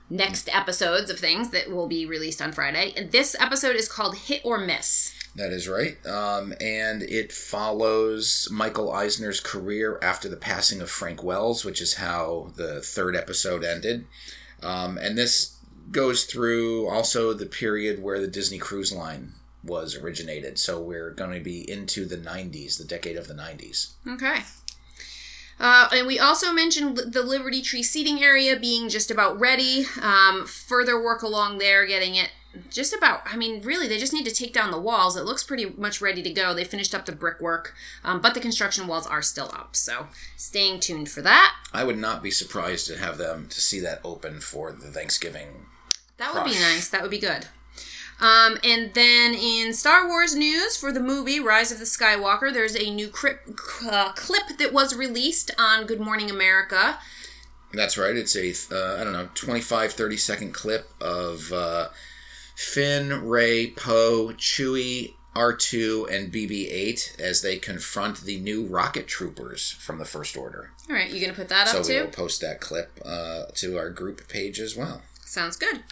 next 0.09 0.49
episodes 0.55 1.11
of 1.11 1.19
things 1.19 1.50
that 1.50 1.70
will 1.70 1.88
be 1.88 2.06
released 2.06 2.41
on 2.41 2.53
Friday. 2.53 2.94
And 2.97 3.11
this 3.12 3.37
episode 3.38 3.76
is 3.76 3.88
called 3.88 4.17
Hit 4.17 4.41
or 4.44 4.59
Miss. 4.59 5.12
That 5.34 5.50
is 5.50 5.69
right. 5.69 6.05
Um, 6.06 6.52
and 6.61 7.02
it 7.02 7.32
follows 7.32 8.49
Michael 8.50 8.93
Eisner's 8.93 9.40
career 9.40 9.99
after 10.02 10.29
the 10.29 10.37
passing 10.37 10.82
of 10.82 10.90
Frank 10.90 11.23
Wells, 11.23 11.64
which 11.64 11.81
is 11.81 11.94
how 11.94 12.52
the 12.56 12.81
third 12.82 13.17
episode 13.17 13.64
ended. 13.64 14.06
Um, 14.62 14.99
and 14.99 15.17
this 15.17 15.56
goes 15.90 16.25
through 16.25 16.87
also 16.88 17.32
the 17.32 17.46
period 17.46 18.02
where 18.02 18.20
the 18.20 18.26
Disney 18.26 18.58
Cruise 18.58 18.93
Line 18.93 19.32
was 19.64 19.96
originated. 19.96 20.58
So 20.58 20.81
we're 20.81 21.11
going 21.11 21.32
to 21.32 21.40
be 21.40 21.69
into 21.69 22.05
the 22.05 22.17
90s, 22.17 22.76
the 22.76 22.85
decade 22.85 23.17
of 23.17 23.26
the 23.26 23.35
90s. 23.35 23.93
Okay. 24.06 24.40
Uh, 25.58 25.88
and 25.93 26.06
we 26.06 26.19
also 26.19 26.52
mentioned 26.52 26.96
the 26.96 27.23
Liberty 27.23 27.62
Tree 27.62 27.82
seating 27.82 28.23
area 28.23 28.58
being 28.58 28.88
just 28.88 29.11
about 29.11 29.38
ready. 29.38 29.87
Um, 30.00 30.44
further 30.46 31.00
work 31.02 31.23
along 31.23 31.58
there, 31.58 31.87
getting 31.87 32.17
it 32.17 32.31
just 32.70 32.93
about. 32.93 33.22
I 33.26 33.37
mean, 33.37 33.62
really, 33.62 33.88
they 33.88 33.99
just 33.99 34.12
need 34.12 34.26
to 34.26 34.34
take 34.34 34.52
down 34.52 34.70
the 34.70 34.81
walls. 34.81 35.16
It 35.16 35.25
looks 35.25 35.43
pretty 35.43 35.66
much 35.76 36.00
ready 36.00 36.22
to 36.22 36.31
go. 36.31 36.54
They 36.54 36.64
finished 36.64 36.94
up 36.94 37.06
the 37.06 37.12
brickwork, 37.12 37.75
um, 38.04 38.20
but 38.20 38.34
the 38.34 38.40
construction 38.40 38.87
walls 38.87 39.06
are 39.06 39.22
still 39.22 39.50
up. 39.54 39.75
So, 39.76 40.08
staying 40.37 40.81
tuned 40.81 41.08
for 41.10 41.22
that. 41.22 41.54
I 41.72 41.84
would 41.84 41.99
not 41.99 42.22
be 42.22 42.31
surprised 42.31 42.87
to 42.88 42.99
have 42.99 43.19
them 43.19 43.46
to 43.49 43.60
see 43.60 43.81
that 43.81 44.00
open 44.04 44.40
for 44.40 44.72
the 44.72 44.88
Thanksgiving. 44.88 45.66
That 46.19 46.34
would 46.34 46.44
be 46.44 46.58
nice. 46.58 46.88
That 46.88 47.02
would 47.02 47.10
be 47.10 47.19
good. 47.19 47.46
Um, 48.20 48.58
and 48.62 48.94
then 48.94 49.34
in 49.34 49.72
Star 49.72 50.06
Wars 50.06 50.37
news 50.37 50.76
for 50.76 50.93
the 50.93 51.00
movie 51.00 51.40
Rise 51.40 51.72
of 51.72 51.81
the 51.81 51.84
Skywalker, 51.84 52.52
there's 52.52 52.76
a 52.76 52.88
new 52.88 53.08
crip, 53.08 53.40
uh, 53.84 54.12
clip 54.12 54.58
that 54.58 54.72
was 54.72 54.94
released 54.94 55.50
on 55.58 55.87
Good 55.87 56.00
Morning 56.00 56.31
America. 56.31 56.99
That's 57.72 57.99
right. 57.99 58.16
It's 58.16 58.37
a 58.37 58.50
uh, 58.70 59.00
I 59.00 59.04
don't 59.04 59.12
know 59.12 59.28
25 59.34 59.93
30 59.93 60.16
second 60.16 60.52
clip 60.52 60.90
of 61.00 61.52
uh, 61.52 61.88
Finn, 62.54 63.26
Rey, 63.26 63.69
Poe, 63.69 64.32
Chewie, 64.37 65.14
R2 65.34 66.10
and 66.10 66.32
BB-8 66.32 67.19
as 67.19 67.40
they 67.40 67.56
confront 67.56 68.20
the 68.22 68.38
new 68.38 68.66
rocket 68.66 69.06
troopers 69.06 69.70
from 69.70 69.99
the 69.99 70.04
First 70.04 70.37
Order. 70.37 70.72
All 70.90 70.96
right, 70.96 71.10
you're 71.10 71.20
gonna 71.20 71.32
put 71.32 71.49
that 71.49 71.69
So 71.69 71.78
up 71.78 71.84
too? 71.84 71.93
So 71.93 72.00
we'll 72.02 72.10
post 72.10 72.40
that 72.43 72.60
clip 72.60 73.00
uh, 73.04 73.44
to 73.54 73.78
our 73.78 73.88
group 73.88 74.28
page 74.28 74.60
as 74.60 74.76
well. 74.76 75.02
Sounds 75.25 75.56
good. 75.56 75.82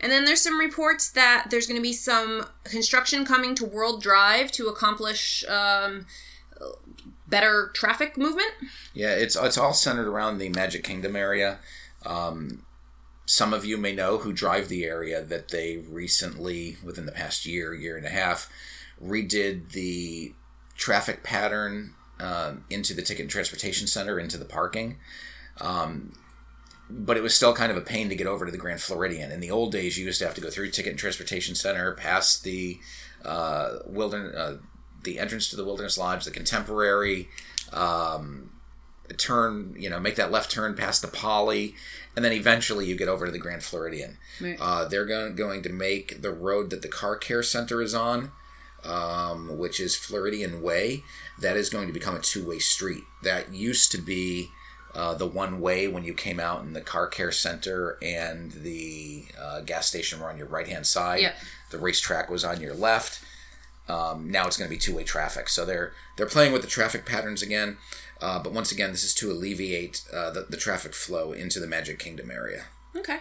And 0.00 0.12
then 0.12 0.24
there's 0.24 0.40
some 0.42 0.58
reports 0.58 1.10
that 1.10 1.48
there's 1.50 1.66
going 1.66 1.78
to 1.78 1.82
be 1.82 1.92
some 1.92 2.46
construction 2.64 3.24
coming 3.24 3.54
to 3.54 3.64
World 3.64 4.02
Drive 4.02 4.52
to 4.52 4.68
accomplish 4.68 5.44
um, 5.48 6.06
better 7.26 7.70
traffic 7.74 8.16
movement. 8.16 8.50
Yeah, 8.94 9.12
it's 9.12 9.36
it's 9.36 9.58
all 9.58 9.72
centered 9.72 10.06
around 10.06 10.38
the 10.38 10.50
Magic 10.50 10.84
Kingdom 10.84 11.16
area. 11.16 11.58
Um, 12.04 12.62
some 13.26 13.52
of 13.52 13.64
you 13.64 13.76
may 13.76 13.92
know 13.92 14.18
who 14.18 14.32
drive 14.32 14.68
the 14.68 14.84
area 14.84 15.22
that 15.22 15.48
they 15.48 15.78
recently, 15.88 16.76
within 16.82 17.06
the 17.06 17.12
past 17.12 17.44
year, 17.44 17.74
year 17.74 17.96
and 17.96 18.06
a 18.06 18.10
half, 18.10 18.48
redid 19.02 19.72
the 19.72 20.32
traffic 20.76 21.24
pattern 21.24 21.94
um, 22.20 22.64
into 22.70 22.94
the 22.94 23.02
Ticket 23.02 23.22
and 23.22 23.30
Transportation 23.30 23.88
Center, 23.88 24.18
into 24.18 24.38
the 24.38 24.44
parking. 24.44 24.96
Um, 25.60 26.12
but 26.88 27.16
it 27.16 27.22
was 27.22 27.34
still 27.34 27.52
kind 27.52 27.72
of 27.72 27.76
a 27.76 27.82
pain 27.82 28.08
to 28.08 28.14
get 28.14 28.28
over 28.28 28.46
to 28.46 28.52
the 28.52 28.58
Grand 28.58 28.80
Floridian. 28.80 29.32
In 29.32 29.40
the 29.40 29.50
old 29.50 29.72
days, 29.72 29.98
you 29.98 30.06
used 30.06 30.20
to 30.20 30.26
have 30.26 30.34
to 30.36 30.40
go 30.40 30.50
through 30.50 30.70
Ticket 30.70 30.92
and 30.92 30.98
Transportation 30.98 31.56
Center, 31.56 31.92
past 31.92 32.44
the 32.44 32.78
uh, 33.24 33.78
wilderness, 33.86 34.36
uh, 34.36 34.56
the 35.02 35.18
entrance 35.18 35.50
to 35.50 35.56
the 35.56 35.64
Wilderness 35.64 35.98
Lodge, 35.98 36.24
the 36.24 36.30
Contemporary, 36.30 37.28
um, 37.72 38.50
turn, 39.14 39.74
you 39.78 39.90
know, 39.90 40.00
make 40.00 40.16
that 40.16 40.30
left 40.30 40.50
turn 40.50 40.74
past 40.74 41.02
the 41.02 41.08
Poly, 41.08 41.74
and 42.14 42.24
then 42.24 42.32
eventually 42.32 42.86
you 42.86 42.96
get 42.96 43.08
over 43.08 43.26
to 43.26 43.32
the 43.32 43.38
Grand 43.38 43.62
Floridian. 43.62 44.18
Right. 44.40 44.56
Uh, 44.60 44.84
they're 44.86 45.06
going, 45.06 45.34
going 45.36 45.62
to 45.62 45.72
make 45.72 46.22
the 46.22 46.32
road 46.32 46.70
that 46.70 46.82
the 46.82 46.88
Car 46.88 47.16
Care 47.16 47.42
Center 47.42 47.82
is 47.82 47.94
on, 47.94 48.32
um, 48.84 49.58
which 49.58 49.80
is 49.80 49.96
Floridian 49.96 50.62
Way, 50.62 51.02
that 51.38 51.56
is 51.56 51.68
going 51.68 51.86
to 51.86 51.92
become 51.92 52.14
a 52.14 52.20
two 52.20 52.46
way 52.46 52.58
street. 52.58 53.04
That 53.22 53.52
used 53.52 53.92
to 53.92 53.98
be 53.98 54.50
uh, 54.96 55.14
the 55.14 55.26
one 55.26 55.60
way 55.60 55.86
when 55.86 56.04
you 56.04 56.14
came 56.14 56.40
out 56.40 56.62
in 56.62 56.72
the 56.72 56.80
car 56.80 57.06
care 57.06 57.30
center 57.30 57.98
and 58.00 58.52
the 58.52 59.26
uh, 59.38 59.60
gas 59.60 59.86
station 59.86 60.18
were 60.18 60.30
on 60.30 60.38
your 60.38 60.46
right 60.46 60.66
hand 60.66 60.86
side. 60.86 61.20
Yeah. 61.20 61.34
The 61.70 61.78
racetrack 61.78 62.30
was 62.30 62.44
on 62.44 62.62
your 62.62 62.74
left. 62.74 63.22
Um, 63.88 64.30
now 64.30 64.46
it's 64.46 64.56
going 64.56 64.68
to 64.68 64.74
be 64.74 64.78
two 64.78 64.96
way 64.96 65.04
traffic. 65.04 65.48
So 65.48 65.64
they're 65.66 65.92
they're 66.16 66.26
playing 66.26 66.52
with 66.52 66.62
the 66.62 66.68
traffic 66.68 67.04
patterns 67.04 67.42
again. 67.42 67.76
Uh, 68.20 68.38
but 68.42 68.52
once 68.52 68.72
again, 68.72 68.90
this 68.92 69.04
is 69.04 69.14
to 69.14 69.30
alleviate 69.30 70.02
uh, 70.12 70.30
the, 70.30 70.46
the 70.48 70.56
traffic 70.56 70.94
flow 70.94 71.32
into 71.32 71.60
the 71.60 71.66
Magic 71.66 71.98
Kingdom 71.98 72.30
area. 72.30 72.64
Okay. 72.96 73.18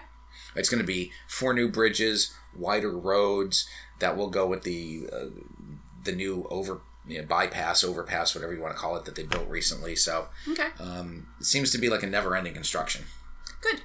It's 0.56 0.70
going 0.70 0.80
to 0.82 0.88
be 0.88 1.12
four 1.28 1.54
new 1.54 1.68
bridges, 1.70 2.34
wider 2.56 2.98
roads 2.98 3.68
that 4.00 4.16
will 4.16 4.30
go 4.30 4.48
with 4.48 4.64
the 4.64 5.08
uh, 5.12 5.26
the 6.04 6.14
new 6.14 6.48
over 6.50 6.82
you 7.08 7.20
know, 7.22 7.28
bypass, 7.28 7.84
overpass, 7.84 8.34
whatever 8.34 8.54
you 8.54 8.62
want 8.62 8.74
to 8.74 8.80
call 8.80 8.96
it, 8.96 9.06
that 9.06 9.16
they 9.16 9.24
built 9.24 9.48
recently. 9.50 9.96
So 9.96 10.28
Okay. 10.48 10.70
um, 10.80 11.28
it 11.40 11.46
seems 11.46 11.72
to 11.72 11.78
be 11.78 11.90
like 11.90 12.04
a 12.04 12.08
never 12.08 12.36
ending 12.36 12.54
construction. 12.54 13.06
Good. 13.62 13.82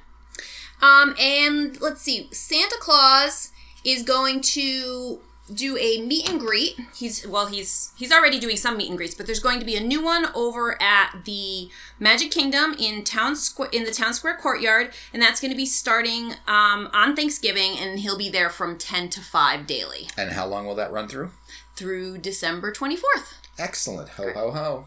Um, 0.81 1.15
and 1.19 1.79
let's 1.81 2.01
see, 2.03 2.29
Santa 2.33 2.77
Claus 2.81 3.51
is 3.85 4.03
going 4.03 4.41
to 4.43 5.21
do 5.55 5.77
a 5.79 6.01
meet 6.01 6.29
and 6.29 6.39
greet. 6.41 6.77
He's 6.95 7.27
well, 7.27 7.47
he's 7.47 7.93
he's 7.97 8.13
already 8.13 8.39
doing 8.39 8.57
some 8.57 8.77
meet 8.77 8.89
and 8.89 8.97
greets, 8.97 9.15
but 9.15 9.27
there's 9.27 9.41
going 9.41 9.61
to 9.61 9.67
be 9.67 9.77
a 9.77 9.81
new 9.81 10.03
one 10.03 10.27
over 10.35 10.81
at 10.83 11.25
the 11.25 11.69
Magic 11.99 12.31
Kingdom 12.31 12.75
in 12.79 13.05
town 13.05 13.37
square 13.37 13.69
in 13.73 13.85
the 13.85 13.91
town 13.91 14.15
square 14.15 14.37
courtyard, 14.37 14.93
and 15.13 15.23
that's 15.23 15.41
going 15.41 15.51
to 15.51 15.57
be 15.57 15.67
starting 15.67 16.33
um, 16.47 16.89
on 16.93 17.17
Thanksgiving, 17.17 17.77
and 17.79 18.01
he'll 18.01 18.19
be 18.19 18.29
there 18.31 18.51
from 18.51 18.79
ten 18.79 19.09
to 19.11 19.21
five 19.21 19.67
daily 19.67 20.09
And 20.17 20.31
how 20.33 20.47
long 20.47 20.67
will 20.67 20.75
that 20.77 20.93
run 20.93 21.09
through? 21.09 21.31
through 21.77 22.19
December 22.19 22.73
twenty 22.73 22.97
fourth. 22.97 23.35
Excellent. 23.59 24.11
Ho, 24.11 24.33
ho, 24.35 24.51
ho. 24.51 24.87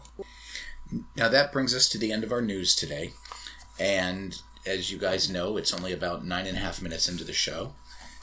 Now 1.16 1.28
that 1.28 1.52
brings 1.52 1.74
us 1.74 1.88
to 1.88 1.98
the 1.98 2.12
end 2.12 2.24
of 2.24 2.32
our 2.32 2.42
news 2.42 2.74
today. 2.76 3.12
And 3.80 4.40
as 4.66 4.92
you 4.92 4.98
guys 4.98 5.28
know, 5.28 5.56
it's 5.56 5.74
only 5.74 5.92
about 5.92 6.24
nine 6.24 6.46
and 6.46 6.56
a 6.56 6.60
half 6.60 6.80
minutes 6.80 7.08
into 7.08 7.24
the 7.24 7.32
show. 7.32 7.74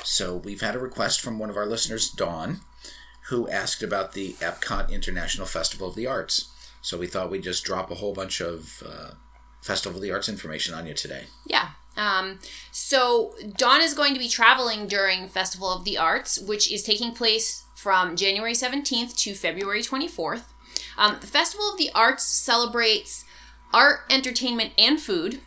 So 0.03 0.36
we've 0.36 0.62
had 0.62 0.75
a 0.75 0.79
request 0.79 1.22
from 1.22 1.39
one 1.39 1.50
of 1.50 1.58
our 1.58 1.65
listeners, 1.65 2.10
Dawn, 2.10 2.62
who 3.29 3.50
asked 3.50 3.84
about 3.84 4.13
the 4.13 4.34
Epcot 4.34 4.91
International 4.91 5.48
Festival 5.48 5.88
of 5.88 5.96
the 5.96 6.08
Arts. 6.08 6.51
So 6.81 6.98
we 6.98 7.08
thought 7.08 7.29
we'd 7.29 7.43
just 7.43 7.63
drop 7.63 7.91
a 7.91 7.96
whole 7.96 8.13
bunch 8.13 8.41
of 8.41 8.84
uh, 8.86 9.12
Festival 9.62 9.98
of 9.98 10.03
the 10.03 10.12
Arts 10.12 10.27
information 10.27 10.74
on 10.74 10.88
you 10.88 10.93
today. 10.93 11.25
Yeah. 11.46 11.70
Um, 11.96 12.39
so 12.72 13.36
Dawn 13.58 13.81
is 13.81 13.93
going 13.93 14.13
to 14.13 14.20
be 14.20 14.29
traveling 14.29 14.88
during 14.88 15.27
Festival 15.27 15.70
of 15.70 15.84
the 15.84 15.98
Arts, 15.98 16.39
which 16.39 16.72
is 16.72 16.84
taking 16.84 17.13
place 17.13 17.65
from 17.75 18.15
January 18.15 18.53
17th 18.53 19.15
to 19.17 19.36
February 19.36 19.81
24th. 19.81 20.43
Um, 20.98 21.17
the 21.20 21.27
Festival 21.27 21.70
of 21.70 21.77
the 21.77 21.91
Arts 21.93 22.24
celebrates 22.24 23.25
art, 23.74 24.01
entertainment, 24.10 24.74
and 24.77 25.00
food. 25.00 25.41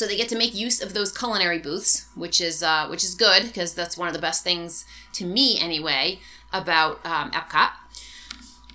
So 0.00 0.06
they 0.06 0.16
get 0.16 0.30
to 0.30 0.38
make 0.38 0.54
use 0.54 0.80
of 0.80 0.94
those 0.94 1.12
culinary 1.12 1.58
booths, 1.58 2.06
which 2.14 2.40
is 2.40 2.62
uh, 2.62 2.86
which 2.86 3.04
is 3.04 3.14
good 3.14 3.42
because 3.42 3.74
that's 3.74 3.98
one 3.98 4.08
of 4.08 4.14
the 4.14 4.18
best 4.18 4.42
things 4.42 4.86
to 5.12 5.26
me 5.26 5.58
anyway 5.60 6.20
about 6.54 7.04
um, 7.04 7.30
Epcot. 7.32 7.72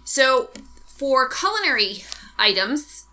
So 0.04 0.52
for 0.86 1.28
culinary 1.28 2.04
items, 2.38 3.05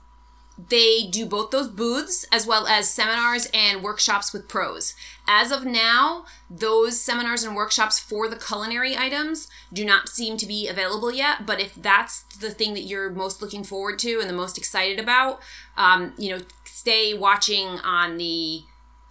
they 0.68 1.06
do 1.10 1.26
both 1.26 1.50
those 1.50 1.68
booths 1.68 2.26
as 2.32 2.46
well 2.46 2.66
as 2.66 2.90
seminars 2.90 3.48
and 3.54 3.82
workshops 3.82 4.32
with 4.32 4.48
pros. 4.48 4.94
As 5.26 5.50
of 5.50 5.64
now, 5.64 6.24
those 6.50 7.00
seminars 7.00 7.44
and 7.44 7.56
workshops 7.56 7.98
for 7.98 8.28
the 8.28 8.36
culinary 8.36 8.96
items 8.96 9.48
do 9.72 9.84
not 9.84 10.08
seem 10.08 10.36
to 10.36 10.46
be 10.46 10.68
available 10.68 11.12
yet. 11.12 11.46
But 11.46 11.60
if 11.60 11.74
that's 11.74 12.22
the 12.22 12.50
thing 12.50 12.74
that 12.74 12.82
you're 12.82 13.10
most 13.10 13.40
looking 13.40 13.64
forward 13.64 13.98
to 14.00 14.20
and 14.20 14.28
the 14.28 14.34
most 14.34 14.58
excited 14.58 14.98
about, 14.98 15.40
um, 15.76 16.12
you 16.18 16.30
know, 16.30 16.42
stay 16.64 17.14
watching 17.14 17.78
on 17.80 18.18
the 18.18 18.62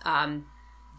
um, 0.06 0.46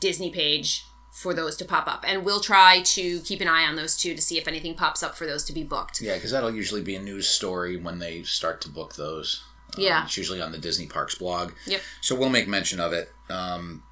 Disney 0.00 0.30
page 0.30 0.84
for 1.12 1.34
those 1.34 1.56
to 1.56 1.64
pop 1.64 1.86
up. 1.86 2.04
And 2.08 2.24
we'll 2.24 2.40
try 2.40 2.80
to 2.80 3.20
keep 3.20 3.40
an 3.40 3.48
eye 3.48 3.64
on 3.64 3.76
those 3.76 3.96
too 3.96 4.14
to 4.14 4.22
see 4.22 4.38
if 4.38 4.48
anything 4.48 4.74
pops 4.74 5.02
up 5.02 5.14
for 5.14 5.26
those 5.26 5.44
to 5.44 5.52
be 5.52 5.62
booked. 5.62 6.00
Yeah, 6.00 6.14
because 6.14 6.30
that'll 6.30 6.54
usually 6.54 6.80
be 6.80 6.96
a 6.96 7.02
news 7.02 7.28
story 7.28 7.76
when 7.76 7.98
they 7.98 8.22
start 8.22 8.60
to 8.62 8.70
book 8.70 8.94
those. 8.94 9.44
Yeah. 9.76 10.04
It's 10.04 10.16
usually 10.16 10.40
on 10.40 10.52
the 10.52 10.58
Disney 10.58 10.86
Parks 10.86 11.14
blog. 11.14 11.52
Yep. 11.66 11.80
So 12.00 12.14
we'll 12.14 12.28
make 12.28 12.48
mention 12.48 12.80
of 12.80 12.92
it. 12.92 13.10
Um, 13.30 13.82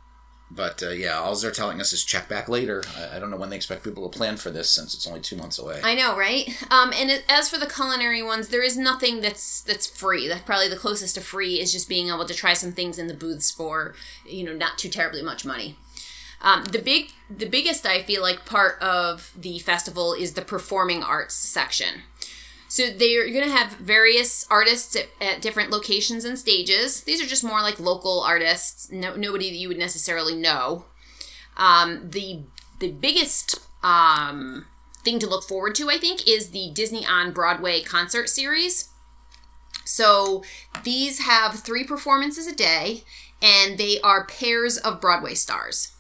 but 0.51 0.83
uh, 0.83 0.91
yeah, 0.91 1.19
all 1.19 1.35
they're 1.37 1.53
telling 1.53 1.81
us 1.81 1.93
is 1.93 2.05
check 2.05 2.29
back 2.29 2.49
later. 2.49 2.83
I, 2.97 3.17
I 3.17 3.19
don't 3.21 3.31
know 3.31 3.37
when 3.37 3.51
they 3.51 3.57
expect 3.57 3.85
people 3.85 4.09
to 4.09 4.17
plan 4.17 4.37
for 4.37 4.51
this 4.51 4.69
since 4.69 4.95
it's 4.95 5.07
only 5.07 5.21
two 5.21 5.37
months 5.37 5.59
away. 5.59 5.81
I 5.83 5.95
know, 5.95 6.17
right? 6.17 6.49
Um, 6.71 6.93
and 6.93 7.11
it, 7.11 7.25
as 7.29 7.49
for 7.49 7.59
the 7.59 7.67
culinary 7.67 8.23
ones, 8.23 8.49
there 8.49 8.63
is 8.63 8.77
nothing 8.77 9.21
that's 9.21 9.61
that's 9.61 9.87
free. 9.87 10.27
That 10.27 10.45
probably 10.45 10.69
the 10.69 10.77
closest 10.77 11.15
to 11.15 11.21
free 11.21 11.61
is 11.61 11.73
just 11.73 11.89
being 11.89 12.09
able 12.09 12.25
to 12.25 12.35
try 12.35 12.55
some 12.55 12.73
things 12.73 12.99
in 12.99 13.07
the 13.07 13.15
booths 13.15 13.51
for 13.51 13.95
you 14.27 14.45
know 14.45 14.53
not 14.53 14.77
too 14.77 14.89
terribly 14.89 15.23
much 15.23 15.45
money. 15.45 15.77
Um, 16.43 16.65
the 16.65 16.81
big, 16.81 17.11
the 17.29 17.47
biggest 17.47 17.87
I 17.87 18.03
feel 18.03 18.23
like 18.23 18.47
part 18.47 18.81
of 18.81 19.33
the 19.37 19.59
festival 19.59 20.15
is 20.15 20.33
the 20.33 20.43
performing 20.43 21.03
arts 21.03 21.35
section. 21.35 22.03
So 22.71 22.89
they're 22.89 23.29
going 23.33 23.45
to 23.45 23.51
have 23.51 23.73
various 23.73 24.47
artists 24.49 24.95
at, 24.95 25.09
at 25.21 25.43
different 25.43 25.71
locations 25.71 26.25
and 26.25 26.39
stages. 26.39 27.03
These 27.03 27.21
are 27.21 27.27
just 27.27 27.43
more 27.43 27.63
like 27.63 27.81
local 27.81 28.21
artists, 28.21 28.93
no, 28.93 29.17
nobody 29.17 29.51
that 29.51 29.57
you 29.57 29.67
would 29.67 29.77
necessarily 29.77 30.37
know. 30.37 30.85
Um, 31.57 32.11
the 32.11 32.45
the 32.79 32.93
biggest 32.93 33.59
um, 33.83 34.67
thing 35.03 35.19
to 35.19 35.27
look 35.27 35.43
forward 35.43 35.75
to, 35.75 35.91
I 35.91 35.99
think, 35.99 36.29
is 36.29 36.51
the 36.51 36.71
Disney 36.73 37.05
on 37.05 37.33
Broadway 37.33 37.83
concert 37.83 38.29
series. 38.29 38.89
So 39.85 40.45
these 40.85 41.27
have 41.27 41.59
three 41.59 41.83
performances 41.83 42.47
a 42.47 42.55
day, 42.55 43.03
and 43.43 43.79
they 43.79 44.01
are 44.03 44.25
pairs 44.25 44.79
of 44.79 45.01
Broadway 45.01 45.35
stars. 45.35 45.93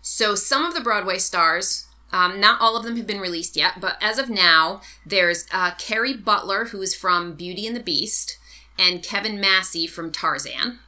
So 0.00 0.36
some 0.36 0.64
of 0.64 0.74
the 0.74 0.80
Broadway 0.80 1.18
stars, 1.18 1.83
um, 2.14 2.38
not 2.38 2.60
all 2.60 2.76
of 2.76 2.84
them 2.84 2.96
have 2.96 3.08
been 3.08 3.20
released 3.20 3.56
yet, 3.56 3.80
but 3.80 3.96
as 4.00 4.18
of 4.18 4.30
now, 4.30 4.80
there's 5.04 5.46
uh, 5.52 5.72
Kerry 5.72 6.14
Butler, 6.14 6.66
who 6.66 6.80
is 6.80 6.94
from 6.94 7.34
Beauty 7.34 7.66
and 7.66 7.74
the 7.74 7.82
Beast, 7.82 8.38
and 8.78 9.02
Kevin 9.02 9.40
Massey 9.40 9.88
from 9.88 10.12
Tarzan. 10.12 10.78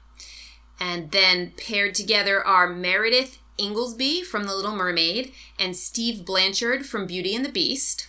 And 0.79 1.11
then 1.11 1.53
paired 1.57 1.97
together 1.97 2.47
are 2.47 2.73
Meredith 2.73 3.39
Inglesby 3.59 4.23
from 4.23 4.45
The 4.45 4.55
Little 4.55 4.77
Mermaid 4.77 5.33
and 5.59 5.75
Steve 5.75 6.25
Blanchard 6.25 6.87
from 6.87 7.09
Beauty 7.09 7.35
and 7.35 7.45
the 7.45 7.51
Beast. 7.51 8.07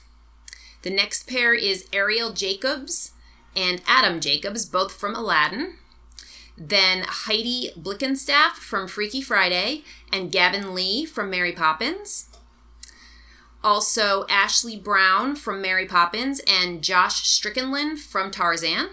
The 0.84 0.92
next 0.92 1.28
pair 1.28 1.56
is 1.56 1.86
Arielle 1.86 2.36
Jacobs 2.36 3.14
and 3.56 3.82
Adam 3.88 4.20
Jacobs, 4.20 4.64
both 4.68 4.94
from 4.94 5.16
Aladdin. 5.16 5.78
Then 6.56 7.04
Heidi 7.08 7.72
Blickenstaff 7.76 8.58
from 8.58 8.88
Freaky 8.88 9.22
Friday 9.22 9.84
and 10.14 10.32
Gavin 10.32 10.76
Lee 10.76 11.04
from 11.04 11.32
Mary 11.32 11.52
Poppins. 11.54 12.27
Also, 13.68 14.26
Ashley 14.30 14.78
Brown 14.78 15.36
from 15.36 15.62
Mary 15.62 15.86
Poppins 15.86 16.40
and 16.48 16.82
Josh 16.82 17.28
Strickland 17.28 18.00
from 18.00 18.32
Tarzan. 18.32 18.92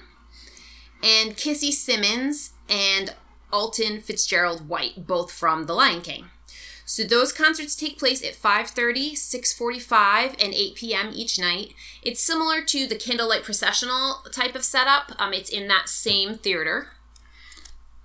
And 1.00 1.36
Kissy 1.36 1.70
Simmons 1.70 2.54
and 2.68 3.14
Alton 3.52 4.00
Fitzgerald 4.00 4.68
White, 4.68 5.06
both 5.06 5.30
from 5.30 5.66
The 5.66 5.74
Lion 5.74 6.00
King. 6.00 6.24
So 6.84 7.04
those 7.04 7.32
concerts 7.32 7.76
take 7.76 8.00
place 8.00 8.20
at 8.24 8.34
5:30, 8.34 9.12
6:45, 9.12 10.34
and 10.42 10.52
8 10.52 10.74
p.m. 10.74 11.10
each 11.14 11.38
night. 11.38 11.72
It's 12.02 12.20
similar 12.20 12.60
to 12.62 12.88
the 12.88 12.96
candlelight 12.96 13.44
processional 13.44 14.24
type 14.32 14.56
of 14.56 14.64
setup. 14.64 15.12
Um, 15.20 15.32
it's 15.32 15.50
in 15.50 15.68
that 15.68 15.88
same 15.88 16.34
theater. 16.34 16.88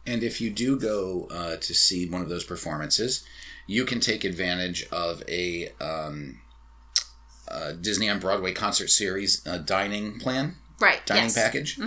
And 0.06 0.22
if 0.22 0.40
you 0.40 0.52
do 0.52 0.80
go 0.80 1.28
uh, 1.32 1.56
to 1.56 1.74
see 1.74 2.08
one 2.08 2.22
of 2.22 2.30
those 2.30 2.44
performances, 2.44 3.24
you 3.66 3.86
can 3.86 4.00
take 4.00 4.24
advantage 4.24 4.88
of 4.92 5.24
a, 5.28 5.70
um, 5.82 6.39
a 7.50 7.74
Disney 7.74 8.10
on 8.10 8.20
Broadway 8.20 8.54
concert 8.54 8.90
series 8.90 9.46
uh, 9.48 9.58
dining 9.58 10.20
plan. 10.20 10.56
Right. 10.80 11.06
Dining 11.06 11.26
yes. 11.26 11.36
package. 11.36 11.78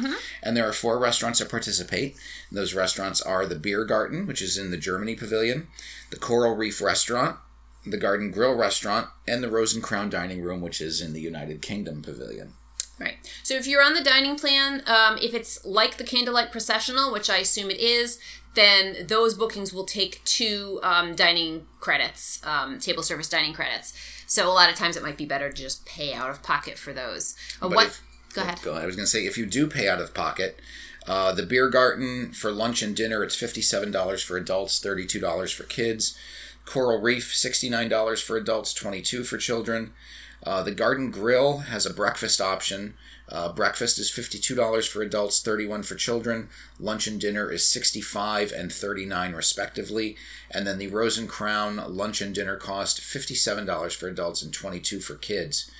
And 0.42 0.56
there 0.56 0.68
are 0.68 0.72
four 0.72 0.98
restaurants 0.98 1.38
that 1.38 1.48
participate. 1.48 2.16
Those 2.50 2.74
restaurants 2.74 3.22
are 3.22 3.46
the 3.46 3.54
Beer 3.54 3.84
Garden, 3.84 4.26
which 4.26 4.42
is 4.42 4.58
in 4.58 4.70
the 4.70 4.76
Germany 4.76 5.14
Pavilion, 5.14 5.68
the 6.10 6.18
Coral 6.18 6.54
Reef 6.54 6.82
Restaurant, 6.82 7.38
the 7.86 7.96
Garden 7.96 8.30
Grill 8.30 8.54
Restaurant, 8.54 9.08
and 9.26 9.42
the 9.42 9.50
Rose 9.50 9.74
and 9.74 9.82
Crown 9.82 10.10
Dining 10.10 10.42
Room, 10.42 10.60
which 10.60 10.80
is 10.80 11.00
in 11.00 11.14
the 11.14 11.22
United 11.22 11.62
Kingdom 11.62 12.02
Pavilion. 12.02 12.52
Right. 13.02 13.16
So 13.42 13.54
if 13.54 13.66
you're 13.66 13.82
on 13.82 13.94
the 13.94 14.02
dining 14.02 14.36
plan, 14.36 14.82
um, 14.86 15.18
if 15.20 15.34
it's 15.34 15.64
like 15.64 15.96
the 15.96 16.04
candlelight 16.04 16.52
processional, 16.52 17.12
which 17.12 17.28
I 17.28 17.38
assume 17.38 17.70
it 17.70 17.80
is, 17.80 18.18
then 18.54 19.06
those 19.06 19.34
bookings 19.34 19.72
will 19.72 19.84
take 19.84 20.22
two 20.24 20.78
um, 20.82 21.14
dining 21.14 21.66
credits, 21.80 22.40
um, 22.46 22.78
table 22.78 23.02
service 23.02 23.28
dining 23.28 23.54
credits. 23.54 23.94
So 24.26 24.48
a 24.48 24.52
lot 24.52 24.70
of 24.70 24.76
times 24.76 24.96
it 24.96 25.02
might 25.02 25.16
be 25.16 25.26
better 25.26 25.50
to 25.50 25.62
just 25.62 25.84
pay 25.84 26.12
out 26.12 26.30
of 26.30 26.42
pocket 26.42 26.78
for 26.78 26.92
those. 26.92 27.34
Uh, 27.60 27.68
what? 27.68 27.86
if- 27.86 28.02
go 28.34 28.42
ahead. 28.42 28.60
Go 28.62 28.70
ahead. 28.72 28.84
I 28.84 28.86
was 28.86 28.96
going 28.96 29.06
to 29.06 29.10
say, 29.10 29.26
if 29.26 29.36
you 29.36 29.46
do 29.46 29.66
pay 29.66 29.88
out 29.88 30.00
of 30.00 30.14
pocket, 30.14 30.58
uh, 31.06 31.32
the 31.32 31.42
Beer 31.42 31.68
Garden 31.68 32.32
for 32.32 32.50
lunch 32.50 32.82
and 32.82 32.94
dinner, 32.94 33.22
it's 33.22 33.36
$57 33.36 34.24
for 34.24 34.36
adults, 34.36 34.80
$32 34.80 35.52
for 35.52 35.64
kids. 35.64 36.16
Coral 36.64 37.00
Reef, 37.00 37.32
$69 37.32 38.22
for 38.22 38.36
adults, 38.36 38.72
22 38.72 39.24
for 39.24 39.36
children. 39.36 39.92
Uh, 40.44 40.62
the 40.62 40.74
Garden 40.74 41.10
Grill 41.10 41.58
has 41.58 41.86
a 41.86 41.94
breakfast 41.94 42.40
option. 42.40 42.94
Uh, 43.28 43.52
breakfast 43.52 43.98
is 43.98 44.10
$52 44.10 44.88
for 44.88 45.00
adults, 45.02 45.40
31 45.40 45.84
for 45.84 45.94
children. 45.94 46.48
Lunch 46.78 47.06
and 47.06 47.20
dinner 47.20 47.50
is 47.50 47.66
65 47.68 48.52
and 48.52 48.72
39 48.72 49.32
respectively. 49.32 50.16
And 50.50 50.66
then 50.66 50.78
the 50.78 50.88
Rose 50.88 51.16
and 51.16 51.28
Crown 51.28 51.82
lunch 51.88 52.20
and 52.20 52.34
dinner 52.34 52.56
cost 52.56 53.00
$57 53.00 53.94
for 53.94 54.08
adults 54.08 54.42
and 54.42 54.52
22 54.52 55.00
for 55.00 55.14
kids. 55.14 55.70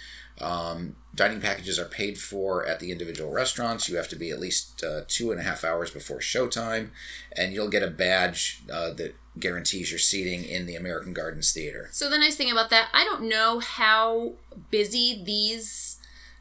Um, 0.40 0.96
dining 1.14 1.40
packages 1.40 1.78
are 1.78 1.84
paid 1.84 2.18
for 2.18 2.66
at 2.66 2.80
the 2.80 2.90
individual 2.90 3.30
restaurants. 3.30 3.88
You 3.88 3.96
have 3.96 4.08
to 4.08 4.16
be 4.16 4.30
at 4.30 4.40
least 4.40 4.82
uh, 4.82 5.02
two 5.06 5.30
and 5.30 5.40
a 5.40 5.44
half 5.44 5.64
hours 5.64 5.90
before 5.90 6.18
showtime, 6.18 6.90
and 7.36 7.52
you'll 7.52 7.68
get 7.68 7.82
a 7.82 7.90
badge 7.90 8.62
uh, 8.72 8.92
that 8.94 9.14
guarantees 9.38 9.90
your 9.90 9.98
seating 9.98 10.44
in 10.44 10.66
the 10.66 10.74
American 10.74 11.12
Gardens 11.12 11.52
Theater. 11.52 11.88
So 11.92 12.10
the 12.10 12.18
nice 12.18 12.36
thing 12.36 12.50
about 12.50 12.70
that, 12.70 12.88
I 12.92 13.04
don't 13.04 13.28
know 13.28 13.60
how 13.60 14.32
busy 14.70 15.22
these 15.24 15.98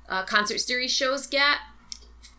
uh, 0.09 0.23
concert 0.23 0.59
series 0.59 0.91
shows 0.91 1.27
get 1.27 1.57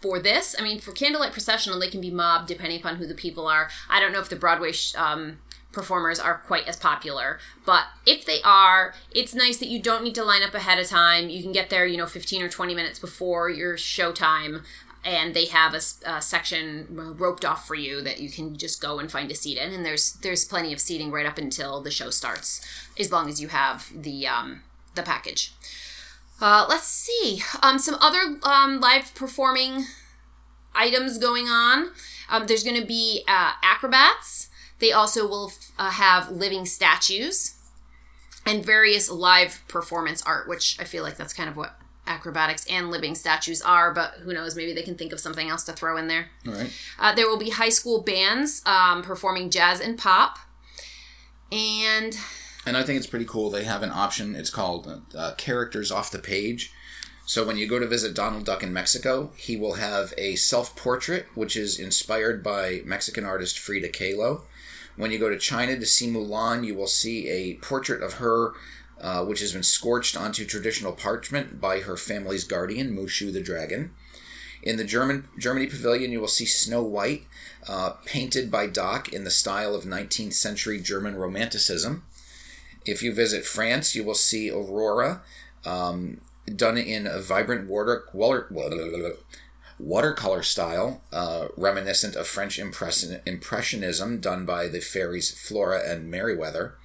for 0.00 0.18
this. 0.18 0.54
I 0.59 0.62
mean, 0.62 0.80
for 0.80 0.92
Candlelight 0.92 1.32
Processional, 1.32 1.78
they 1.78 1.88
can 1.88 2.00
be 2.00 2.11
mobbed 2.11 2.49
depending 2.49 2.80
upon 2.80 2.97
who 2.97 3.06
the 3.06 3.14
people 3.14 3.47
are. 3.47 3.71
I 3.88 4.00
don't 4.00 4.12
know 4.12 4.21
if 4.21 4.28
the 4.28 4.37
Broadway 4.37 4.73
sh- 4.73 4.94
um, 4.97 5.38
performers 5.72 6.18
are 6.20 6.38
quite 6.38 6.68
as 6.68 6.76
popular, 6.76 7.38
but 7.64 7.86
if 8.06 8.24
they 8.24 8.40
are, 8.44 8.94
it's 9.14 9.34
nice 9.34 9.58
that 9.58 9.68
you 9.68 9.80
don't 9.80 10.04
need 10.04 10.14
to 10.14 10.24
line 10.24 10.42
up 10.42 10.54
ahead 10.54 10.78
of 10.78 10.86
time. 10.86 11.28
You 11.28 11.42
can 11.42 11.52
get 11.52 11.70
there, 11.70 11.86
you 11.86 11.96
know, 11.96 12.06
15 12.06 12.42
or 12.42 12.48
20 12.48 12.74
minutes 12.74 12.98
before 12.98 13.48
your 13.48 13.76
show 13.76 14.12
time. 14.12 14.62
And 15.04 15.34
they 15.34 15.46
have 15.46 15.74
a 15.74 15.80
section 16.22 16.86
roped 17.18 17.44
off 17.44 17.66
for 17.66 17.74
you 17.74 18.02
that 18.02 18.20
you 18.20 18.30
can 18.30 18.56
just 18.56 18.80
go 18.80 19.00
and 19.00 19.10
find 19.10 19.32
a 19.32 19.34
seat 19.34 19.58
in, 19.58 19.72
and 19.72 19.84
there's 19.84 20.12
there's 20.22 20.44
plenty 20.44 20.72
of 20.72 20.78
seating 20.78 21.10
right 21.10 21.26
up 21.26 21.38
until 21.38 21.80
the 21.80 21.90
show 21.90 22.10
starts, 22.10 22.64
as 22.96 23.10
long 23.10 23.28
as 23.28 23.40
you 23.40 23.48
have 23.48 23.90
the 23.92 24.28
um, 24.28 24.62
the 24.94 25.02
package. 25.02 25.52
Uh, 26.40 26.66
let's 26.68 26.86
see. 26.86 27.42
Um, 27.62 27.78
some 27.78 27.96
other 28.00 28.38
um, 28.44 28.80
live 28.80 29.12
performing 29.16 29.86
items 30.74 31.18
going 31.18 31.46
on. 31.46 31.90
Um, 32.30 32.46
there's 32.46 32.64
going 32.64 32.80
to 32.80 32.86
be 32.86 33.22
uh, 33.28 33.52
acrobats. 33.62 34.48
They 34.82 34.90
also 34.90 35.28
will 35.28 35.52
uh, 35.78 35.92
have 35.92 36.32
living 36.32 36.66
statues 36.66 37.54
and 38.44 38.66
various 38.66 39.08
live 39.08 39.62
performance 39.68 40.20
art, 40.22 40.48
which 40.48 40.76
I 40.80 40.82
feel 40.82 41.04
like 41.04 41.16
that's 41.16 41.32
kind 41.32 41.48
of 41.48 41.56
what 41.56 41.78
acrobatics 42.04 42.66
and 42.68 42.90
living 42.90 43.14
statues 43.14 43.62
are, 43.62 43.94
but 43.94 44.14
who 44.24 44.34
knows? 44.34 44.56
Maybe 44.56 44.72
they 44.72 44.82
can 44.82 44.96
think 44.96 45.12
of 45.12 45.20
something 45.20 45.48
else 45.48 45.62
to 45.66 45.72
throw 45.72 45.96
in 45.96 46.08
there. 46.08 46.30
All 46.48 46.54
right. 46.54 46.72
Uh, 46.98 47.14
there 47.14 47.28
will 47.28 47.38
be 47.38 47.50
high 47.50 47.68
school 47.68 48.02
bands 48.02 48.60
um, 48.66 49.02
performing 49.02 49.50
jazz 49.50 49.78
and 49.80 49.96
pop. 49.96 50.40
And 51.52 52.18
And 52.66 52.76
I 52.76 52.82
think 52.82 52.96
it's 52.96 53.06
pretty 53.06 53.24
cool. 53.24 53.50
They 53.50 53.62
have 53.62 53.84
an 53.84 53.92
option. 53.92 54.34
It's 54.34 54.50
called 54.50 55.00
uh, 55.16 55.34
Characters 55.34 55.92
Off 55.92 56.10
the 56.10 56.18
Page. 56.18 56.72
So 57.24 57.46
when 57.46 57.56
you 57.56 57.68
go 57.68 57.78
to 57.78 57.86
visit 57.86 58.16
Donald 58.16 58.44
Duck 58.44 58.64
in 58.64 58.72
Mexico, 58.72 59.30
he 59.36 59.56
will 59.56 59.74
have 59.74 60.12
a 60.18 60.34
self 60.34 60.74
portrait, 60.74 61.26
which 61.36 61.56
is 61.56 61.78
inspired 61.78 62.42
by 62.42 62.82
Mexican 62.84 63.24
artist 63.24 63.60
Frida 63.60 63.90
Kahlo. 63.90 64.42
When 64.96 65.11
you 65.11 65.18
go 65.18 65.30
to 65.30 65.38
China 65.38 65.78
to 65.78 65.87
see 65.87 66.08
Mulan, 66.08 66.64
you 66.64 66.75
will 66.75 66.87
see 66.87 67.28
a 67.28 67.54
portrait 67.54 68.02
of 68.02 68.14
her, 68.14 68.52
uh, 69.00 69.25
which 69.25 69.40
has 69.40 69.52
been 69.52 69.62
scorched 69.62 70.16
onto 70.16 70.44
traditional 70.44 70.92
parchment 70.92 71.61
by 71.61 71.80
her 71.80 71.96
family's 71.96 72.44
guardian, 72.44 72.94
Mushu 72.96 73.32
the 73.32 73.42
dragon. 73.42 73.92
In 74.62 74.76
the 74.76 74.84
German 74.84 75.26
Germany 75.38 75.66
pavilion, 75.66 76.12
you 76.12 76.20
will 76.20 76.28
see 76.28 76.46
Snow 76.46 76.82
White, 76.82 77.25
uh, 77.66 77.90
painted 78.04 78.50
by 78.50 78.66
Doc 78.68 79.12
in 79.12 79.25
the 79.25 79.30
style 79.30 79.75
of 79.75 79.84
19th 79.84 80.34
century 80.34 80.80
German 80.80 81.16
Romanticism. 81.16 82.04
If 82.84 83.02
you 83.02 83.12
visit 83.12 83.44
France, 83.44 83.94
you 83.94 84.04
will 84.04 84.14
see 84.14 84.50
Aurora, 84.50 85.22
um, 85.64 86.20
done 86.54 86.76
in 86.76 87.06
a 87.06 87.20
vibrant 87.20 87.68
water, 87.68 88.04
water 88.12 89.16
watercolor 89.78 90.42
style, 90.42 91.02
uh, 91.12 91.48
reminiscent 91.56 92.16
of 92.16 92.26
French 92.26 92.58
impression, 92.58 93.20
Impressionism, 93.26 94.20
done 94.20 94.44
by 94.44 94.68
the 94.68 94.80
fairies 94.80 95.30
Flora 95.30 95.82
and 95.84 96.10
Merryweather. 96.10 96.76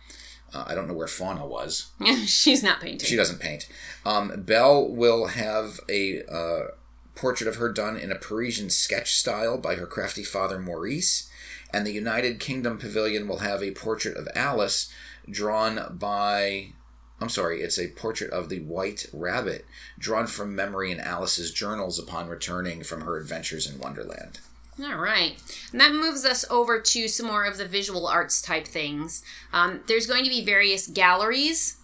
Uh, 0.54 0.64
I 0.68 0.76
don't 0.76 0.88
know 0.88 0.94
where 0.94 1.08
Fauna 1.08 1.46
was. 1.46 1.92
she's 2.26 2.64
not 2.64 2.80
painting. 2.80 3.08
She 3.08 3.16
doesn't 3.16 3.40
paint. 3.40 3.68
Um, 4.06 4.44
Belle 4.44 4.88
will 4.88 5.28
have 5.28 5.80
a 5.90 6.24
uh, 6.24 6.68
portrait 7.16 7.48
of 7.48 7.58
her 7.58 7.72
done 7.72 7.98
in 7.98 8.12
a 8.12 8.16
Parisian 8.16 8.70
sketch 8.70 9.14
style 9.16 9.58
by 9.58 9.76
her 9.76 9.86
crafty 9.86 10.24
father 10.24 10.60
Maurice. 10.60 11.30
And 11.74 11.86
the 11.86 11.92
United 11.92 12.40
Kingdom 12.40 12.78
Pavilion 12.78 13.28
will 13.28 13.40
have 13.40 13.62
a 13.62 13.72
portrait 13.72 14.16
of 14.16 14.30
Alice 14.36 14.92
drawn 15.30 15.98
by. 15.98 16.72
I'm 17.20 17.30
sorry, 17.30 17.62
it's 17.62 17.80
a 17.80 17.88
portrait 17.88 18.32
of 18.32 18.50
the 18.50 18.60
White 18.60 19.08
Rabbit, 19.12 19.66
drawn 19.98 20.28
from 20.28 20.56
memory 20.56 20.92
in 20.92 21.00
Alice's 21.00 21.52
journals 21.52 21.98
upon 21.98 22.28
returning 22.28 22.84
from 22.84 23.02
her 23.02 23.18
adventures 23.18 23.70
in 23.70 23.80
Wonderland. 23.80 24.40
All 24.80 24.98
right. 24.98 25.34
And 25.72 25.82
that 25.82 25.92
moves 25.92 26.24
us 26.24 26.46
over 26.52 26.80
to 26.80 27.08
some 27.08 27.26
more 27.26 27.46
of 27.46 27.58
the 27.58 27.66
visual 27.66 28.06
arts 28.06 28.42
type 28.42 28.68
things. 28.68 29.24
Um, 29.52 29.82
there's 29.88 30.06
going 30.06 30.24
to 30.24 30.30
be 30.30 30.46
various 30.46 30.86
galleries. 30.86 31.78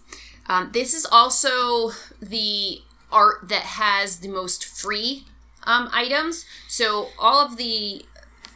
Um, 0.46 0.70
this 0.72 0.94
is 0.94 1.04
also 1.10 1.90
the 2.22 2.82
art 3.10 3.48
that 3.48 3.62
has 3.62 4.20
the 4.20 4.28
most 4.28 4.64
free 4.64 5.24
um, 5.64 5.88
items. 5.92 6.46
So 6.68 7.08
all 7.18 7.44
of 7.44 7.56
the, 7.56 8.04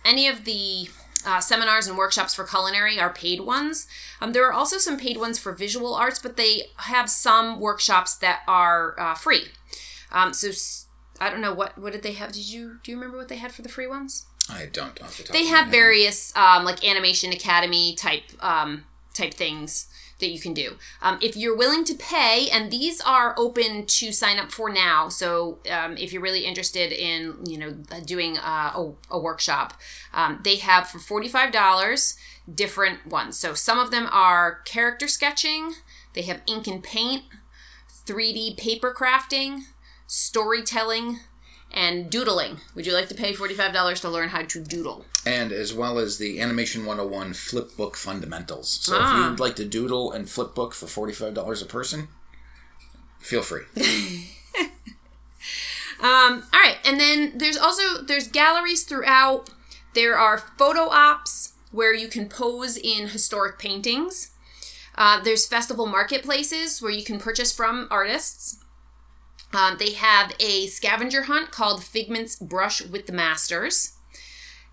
any 0.04 0.28
of 0.28 0.44
the 0.44 0.88
uh, 1.26 1.40
seminars 1.40 1.87
and 1.87 1.96
workshops 1.96 2.34
for 2.34 2.44
culinary 2.44 2.98
are 2.98 3.12
paid 3.12 3.40
ones. 3.40 3.87
Um, 4.20 4.32
there 4.32 4.46
are 4.46 4.52
also 4.52 4.78
some 4.78 4.98
paid 4.98 5.16
ones 5.16 5.38
for 5.38 5.52
visual 5.52 5.94
arts, 5.94 6.18
but 6.18 6.37
they 6.37 6.66
have 6.76 7.10
some 7.10 7.60
workshops 7.60 8.16
that 8.16 8.42
are 8.46 8.98
uh, 8.98 9.14
free. 9.14 9.44
Um, 10.12 10.32
so 10.32 10.50
I 11.20 11.30
don't 11.30 11.40
know 11.40 11.52
what 11.52 11.76
what 11.78 11.92
did 11.92 12.02
they 12.02 12.12
have? 12.12 12.32
Did 12.32 12.48
you 12.48 12.78
do 12.82 12.90
you 12.90 12.96
remember 12.96 13.18
what 13.18 13.28
they 13.28 13.37
had 13.37 13.52
for 13.52 13.62
the 13.62 13.68
free 13.68 13.87
ones? 13.87 14.26
I 14.50 14.66
don't 14.66 15.00
off 15.02 15.18
the 15.18 15.25
top 15.25 15.32
They 15.32 15.42
of 15.42 15.48
have 15.48 15.68
various 15.68 16.34
um, 16.37 16.64
like 16.64 16.87
animation 16.87 17.32
academy 17.32 17.94
type 17.94 18.22
um, 18.40 18.84
type 19.14 19.34
things 19.34 19.88
that 20.20 20.28
you 20.28 20.40
can 20.40 20.54
do. 20.54 20.76
Um, 21.00 21.18
if 21.22 21.37
you're 21.37 21.56
willing 21.56 21.84
to 21.84 21.94
pay, 21.94 22.48
and 22.50 22.70
these 22.70 23.00
are 23.00 23.34
open 23.38 23.87
to 23.87 24.12
sign 24.12 24.38
up 24.38 24.50
for 24.50 24.68
now. 24.70 25.08
So 25.08 25.58
um, 25.70 25.96
if 25.96 26.12
you're 26.12 26.22
really 26.22 26.44
interested 26.44 26.92
in 26.92 27.44
you 27.46 27.58
know 27.58 27.72
doing 28.04 28.38
uh, 28.38 28.72
a, 28.75 28.92
a 29.10 29.18
workshop, 29.18 29.75
um, 30.12 30.40
they 30.44 30.56
have 30.56 30.88
for 30.88 30.98
forty 30.98 31.28
five 31.28 31.52
dollars 31.52 32.16
different 32.52 33.07
ones. 33.07 33.38
So 33.38 33.54
some 33.54 33.78
of 33.78 33.90
them 33.90 34.09
are 34.11 34.61
character 34.64 35.09
sketching. 35.09 35.74
They 36.14 36.22
have 36.22 36.40
ink 36.46 36.66
and 36.66 36.83
paint, 36.83 37.24
3D 38.07 38.57
paper 38.57 38.94
crafting, 38.98 39.64
storytelling, 40.07 41.20
and 41.72 42.11
doodling. 42.11 42.59
Would 42.74 42.87
you 42.87 42.92
like 42.92 43.09
to 43.09 43.14
pay 43.14 43.33
$45 43.35 44.00
to 44.00 44.09
learn 44.09 44.31
how 44.31 44.42
to 44.42 44.61
doodle? 44.61 45.04
and 45.26 45.52
as 45.52 45.74
well 45.74 45.98
as 45.98 46.16
the 46.16 46.40
Animation 46.40 46.87
101 46.87 47.35
Flip 47.35 47.76
Book 47.76 47.96
Fundamentals. 47.96 48.70
So 48.81 48.96
Ah. 48.98 49.26
if 49.26 49.31
you'd 49.31 49.40
like 49.40 49.57
to 49.57 49.64
doodle 49.66 50.11
and 50.12 50.31
flip 50.31 50.54
book 50.54 50.72
for 50.74 50.87
$45 50.87 51.61
a 51.61 51.66
person, 51.66 52.09
feel 53.20 53.42
free. 53.42 53.64
Um, 56.00 56.44
all 56.54 56.61
right, 56.61 56.76
and 56.85 57.00
then 57.00 57.33
there's 57.38 57.57
also 57.57 58.00
there's 58.02 58.28
galleries 58.28 58.85
throughout. 58.85 59.50
There 59.94 60.16
are 60.16 60.38
photo 60.38 60.83
ops 60.90 61.54
where 61.72 61.92
you 61.92 62.07
can 62.07 62.28
pose 62.28 62.76
in 62.76 63.09
historic 63.09 63.59
paintings. 63.59 64.31
Uh, 64.94 65.20
there's 65.20 65.44
festival 65.46 65.87
marketplaces 65.87 66.81
where 66.81 66.92
you 66.92 67.02
can 67.04 67.18
purchase 67.18 67.52
from 67.52 67.88
artists. 67.90 68.59
Um, 69.52 69.76
they 69.78 69.92
have 69.92 70.34
a 70.38 70.66
scavenger 70.66 71.24
hunt 71.24 71.50
called 71.50 71.82
Figment's 71.82 72.37
Brush 72.37 72.82
with 72.82 73.06
the 73.06 73.12
Masters. 73.12 73.94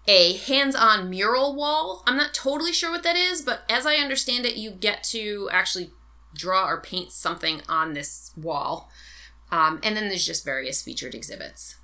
A 0.07 0.33
hands 0.33 0.75
on 0.75 1.09
mural 1.09 1.55
wall. 1.55 2.03
I'm 2.05 2.17
not 2.17 2.33
totally 2.33 2.71
sure 2.71 2.91
what 2.91 3.03
that 3.03 3.15
is, 3.15 3.41
but 3.41 3.63
as 3.69 3.85
I 3.85 3.95
understand 3.95 4.45
it, 4.45 4.55
you 4.55 4.71
get 4.71 5.03
to 5.05 5.49
actually 5.51 5.91
draw 6.35 6.67
or 6.67 6.81
paint 6.81 7.11
something 7.11 7.61
on 7.67 7.93
this 7.93 8.31
wall. 8.37 8.89
Um, 9.51 9.79
and 9.83 9.95
then 9.95 10.09
there's 10.09 10.25
just 10.25 10.45
various 10.45 10.81
featured 10.81 11.15
exhibits. 11.15 11.77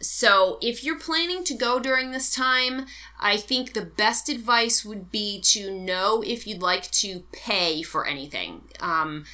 So, 0.00 0.58
if 0.60 0.82
you're 0.82 0.98
planning 0.98 1.44
to 1.44 1.54
go 1.54 1.78
during 1.78 2.10
this 2.10 2.34
time, 2.34 2.86
I 3.20 3.36
think 3.36 3.72
the 3.72 3.84
best 3.84 4.28
advice 4.28 4.84
would 4.84 5.10
be 5.10 5.40
to 5.52 5.70
know 5.70 6.22
if 6.22 6.46
you'd 6.46 6.60
like 6.60 6.90
to 6.90 7.20
pay 7.32 7.82
for 7.82 8.06
anything. 8.06 8.64
Um, 8.80 9.24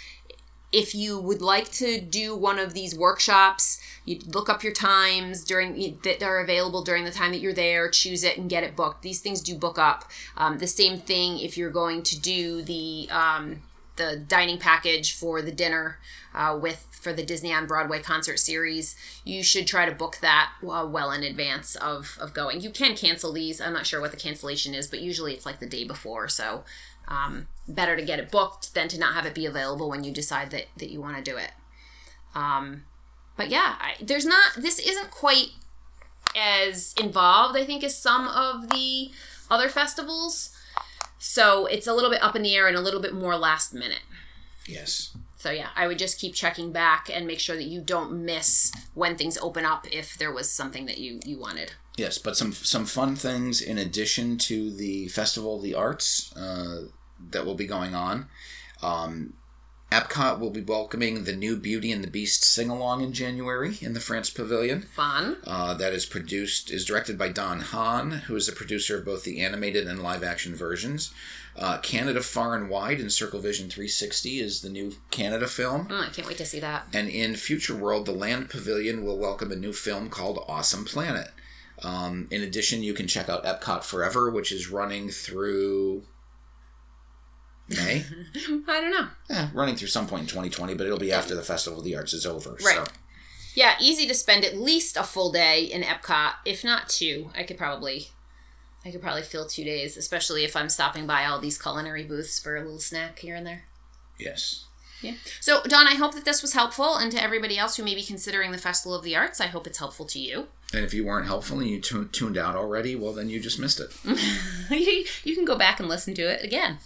if 0.73 0.95
you 0.95 1.19
would 1.19 1.43
like 1.43 1.71
to 1.73 2.01
do 2.01 2.37
one 2.37 2.59
of 2.59 2.75
these 2.75 2.95
workshops, 2.95 3.81
you 4.05 4.21
look 4.27 4.49
up 4.49 4.63
your 4.63 4.73
times 4.73 5.45
during 5.45 5.99
that 6.03 6.23
are 6.23 6.39
available 6.39 6.83
during 6.83 7.05
the 7.05 7.11
time 7.11 7.33
that 7.33 7.41
you're 7.41 7.53
there. 7.53 7.89
Choose 7.89 8.23
it 8.23 8.39
and 8.39 8.49
get 8.49 8.63
it 8.63 8.77
booked. 8.77 9.03
These 9.03 9.21
things 9.21 9.41
do 9.41 9.57
book 9.57 9.79
up. 9.79 10.09
Um, 10.37 10.59
the 10.59 10.67
same 10.67 10.99
thing 10.99 11.39
if 11.39 11.59
you're 11.59 11.71
going 11.71 12.03
to 12.05 12.21
do 12.21 12.63
the 12.63 13.09
um, 13.11 13.63
the 13.97 14.17
dining 14.17 14.59
package 14.59 15.15
for 15.15 15.43
the 15.43 15.53
dinner 15.53 15.99
uh, 16.35 16.59
with 16.61 16.87
for 16.93 17.13
the 17.13 17.25
Disney 17.25 17.53
on 17.53 17.67
Broadway 17.67 18.01
concert 18.01 18.39
series. 18.39 18.95
You 19.25 19.43
should 19.43 19.67
try 19.67 19.87
to 19.87 19.93
book 19.93 20.19
that 20.21 20.53
uh, 20.63 20.87
well 20.89 21.11
in 21.11 21.25
advance 21.25 21.75
of 21.77 22.17
of 22.21 22.33
going. 22.33 22.61
You 22.61 22.71
can 22.71 22.95
cancel 22.95 23.33
these. 23.33 23.61
I'm 23.61 23.73
not 23.73 23.87
sure 23.87 24.01
what 24.01 24.13
the 24.13 24.17
cancellation 24.17 24.75
is, 24.75 24.87
but 24.87 25.01
usually 25.01 25.35
it's 25.35 25.47
like 25.47 25.59
the 25.59 25.67
day 25.67 25.85
before. 25.85 26.29
So 26.29 26.65
um, 27.09 27.49
better 27.71 27.97
to 27.97 28.03
get 28.03 28.19
it 28.19 28.31
booked 28.31 28.75
than 28.75 28.89
to 28.89 28.99
not 28.99 29.15
have 29.15 29.27
it 29.27 29.35
be 29.35 29.47
available 29.47 29.89
when 29.89 30.05
you 30.05 30.13
decide 30.13 30.51
that 30.51 30.67
that 30.77 30.91
you 30.91 31.01
want 31.01 31.17
to 31.17 31.31
do 31.31 31.37
it. 31.37 31.53
Um, 32.35 32.85
but 33.37 33.49
yeah, 33.49 33.77
I, 33.81 33.95
there's 34.01 34.27
not. 34.27 34.55
This 34.57 34.79
isn't 34.79 35.11
quite 35.11 35.49
as 36.37 36.95
involved, 37.01 37.57
I 37.57 37.65
think, 37.65 37.83
as 37.83 37.97
some 37.97 38.29
of 38.29 38.69
the 38.71 39.11
other 39.51 39.69
festivals. 39.69 40.57
So 41.19 41.67
it's 41.67 41.87
a 41.87 41.93
little 41.93 42.11
bit 42.11 42.23
up 42.23 42.37
in 42.37 42.43
the 42.43 42.55
air 42.55 42.67
and 42.67 42.77
a 42.77 42.81
little 42.81 43.01
bit 43.01 43.15
more 43.15 43.37
last 43.37 43.75
minute. 43.75 44.03
Yes. 44.67 45.17
So 45.37 45.51
yeah, 45.51 45.69
I 45.75 45.87
would 45.87 45.99
just 45.99 46.19
keep 46.19 46.35
checking 46.35 46.71
back 46.71 47.09
and 47.13 47.27
make 47.27 47.41
sure 47.41 47.57
that 47.57 47.65
you 47.65 47.81
don't 47.81 48.25
miss 48.25 48.73
when 48.95 49.17
things 49.17 49.39
open 49.39 49.65
up 49.65 49.87
if 49.91 50.19
there 50.19 50.33
was 50.33 50.51
something 50.51 50.87
that 50.87 50.99
you 50.99 51.21
you 51.25 51.39
wanted. 51.39 51.73
Yes, 51.97 52.19
but 52.19 52.37
some 52.37 52.53
some 52.53 52.85
fun 52.85 53.17
things 53.17 53.61
in 53.61 53.79
addition 53.79 54.39
to 54.39 54.71
the 54.71 55.09
Festival 55.09 55.57
of 55.57 55.63
the 55.63 55.75
Arts 55.75 56.35
uh, 56.37 56.83
that 57.31 57.45
will 57.47 57.55
be 57.55 57.67
going 57.67 57.95
on. 57.95 58.29
Um, 58.83 59.35
Epcot 59.91 60.39
will 60.39 60.51
be 60.51 60.61
welcoming 60.61 61.25
the 61.25 61.35
new 61.35 61.57
Beauty 61.57 61.91
and 61.91 62.05
the 62.05 62.11
Beast 62.11 62.45
sing 62.45 62.71
along 62.71 63.03
in 63.03 63.13
January 63.13 63.77
in 63.81 63.93
the 63.93 63.99
France 63.99 64.31
Pavilion. 64.31 64.83
Fun. 64.83 65.39
Uh, 65.45 65.75
that 65.75 65.93
is 65.93 66.07
produced 66.07 66.71
is 66.71 66.85
directed 66.85 67.19
by 67.19 67.29
Don 67.29 67.59
Hahn, 67.59 68.11
who 68.27 68.37
is 68.37 68.47
the 68.47 68.53
producer 68.53 68.99
of 68.99 69.05
both 69.05 69.25
the 69.25 69.41
animated 69.41 69.89
and 69.89 70.01
live 70.01 70.23
action 70.23 70.55
versions. 70.55 71.13
Uh, 71.57 71.79
Canada 71.79 72.23
Far 72.23 72.55
and 72.55 72.71
Wide 72.71 73.01
in 73.01 73.11
Circle 73.11 73.41
Vision 73.41 73.69
360 73.69 74.39
is 74.39 74.61
the 74.61 74.69
new 74.69 74.93
Canada 75.11 75.49
film. 75.49 75.89
Mm, 75.89 76.07
I 76.07 76.11
can't 76.11 76.29
wait 76.29 76.39
to 76.39 76.47
see 76.47 76.61
that. 76.61 76.87
And 76.93 77.09
in 77.09 77.35
Future 77.35 77.75
World, 77.75 78.07
the 78.07 78.13
Land 78.13 78.49
Pavilion 78.49 79.05
will 79.05 79.19
welcome 79.19 79.51
a 79.51 79.57
new 79.57 79.73
film 79.73 80.09
called 80.09 80.45
Awesome 80.47 80.85
Planet. 80.85 81.33
Um, 81.83 82.29
in 82.31 82.43
addition, 82.43 82.85
you 82.85 82.95
can 82.95 83.09
check 83.09 83.29
out 83.29 83.45
Epcot 83.45 83.83
Forever, 83.83 84.31
which 84.31 84.53
is 84.53 84.71
running 84.71 85.09
through 85.09 86.05
May. 87.71 88.05
I 88.69 88.81
don't 88.81 88.91
know. 88.91 89.09
Eh, 89.31 89.49
running 89.55 89.77
through 89.77 89.89
some 89.89 90.07
point 90.07 90.23
in 90.23 90.27
2020, 90.29 90.75
but 90.75 90.87
it'll 90.87 90.99
be 90.99 91.13
after 91.13 91.35
the 91.35 91.43
Festival 91.43 91.79
of 91.79 91.85
the 91.85 91.97
Arts 91.97 92.13
is 92.13 92.27
over. 92.27 92.51
Right. 92.65 92.77
So, 92.77 92.85
Yeah, 93.55 93.75
easy 93.81 94.07
to 94.07 94.15
spend 94.15 94.45
at 94.45 94.57
least 94.57 94.97
a 94.97 95.03
full 95.05 95.31
day 95.33 95.65
in 95.65 95.83
Epcot, 95.83 96.35
if 96.45 96.65
not 96.65 96.89
two. 96.89 97.31
I 97.37 97.43
could 97.45 97.57
probably 97.59 98.09
I 98.85 98.91
could 98.91 99.03
probably 99.03 99.23
fill 99.23 99.47
two 99.47 99.65
days, 99.65 99.97
especially 99.97 100.45
if 100.45 100.57
I'm 100.57 100.71
stopping 100.71 101.07
by 101.07 101.27
all 101.27 101.39
these 101.39 101.61
culinary 101.61 102.03
booths 102.03 102.39
for 102.39 102.57
a 102.57 102.63
little 102.63 102.79
snack 102.79 103.19
here 103.19 103.37
and 103.37 103.47
there. 103.47 103.65
yes. 104.19 104.65
Yeah. 105.03 105.15
So, 105.41 105.63
Don, 105.63 105.87
I 105.87 105.95
hope 105.95 106.15
that 106.15 106.27
this 106.27 106.43
was 106.43 106.53
helpful, 106.53 106.97
and 106.97 107.11
to 107.13 107.23
everybody 107.23 107.57
else 107.57 107.77
who 107.77 107.83
may 107.83 107.95
be 107.95 108.03
considering 108.03 108.53
the 108.53 108.59
Festival 108.59 108.95
of 108.95 109.03
the 109.03 109.17
Arts, 109.17 109.41
I 109.41 109.47
hope 109.47 109.67
it's 109.67 109.79
helpful 109.79 110.05
to 110.05 110.19
you. 110.19 110.49
And 110.73 110.85
if 110.85 110.95
you 110.95 111.05
weren't 111.05 111.27
helpful 111.27 111.59
and 111.59 111.69
you 111.69 111.81
tu- 111.81 112.09
tuned 112.13 112.39
out 112.39 112.55
already, 112.55 112.95
well, 112.95 113.13
then 113.13 113.29
you 113.29 113.41
just 113.41 113.59
missed 113.59 113.81
it. 113.81 113.91
you 114.71 115.05
you 115.25 115.35
can 115.35 115.45
go 115.45 115.57
back 115.59 115.81
and 115.81 115.89
listen 115.89 116.15
to 116.15 116.23
it 116.23 116.45
again. 116.45 116.79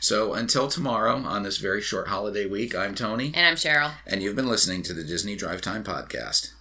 So 0.00 0.34
until 0.34 0.68
tomorrow 0.68 1.16
on 1.16 1.42
this 1.42 1.56
very 1.58 1.80
short 1.80 2.08
holiday 2.08 2.44
week, 2.46 2.74
I'm 2.74 2.94
Tony, 2.94 3.32
And 3.34 3.46
I'm 3.46 3.54
Cheryl. 3.54 3.92
and 4.06 4.22
you've 4.22 4.36
been 4.36 4.48
listening 4.48 4.82
to 4.84 4.92
the 4.92 5.04
Disney 5.04 5.36
Drive 5.36 5.62
Time 5.62 5.82
Podcast. 5.84 6.52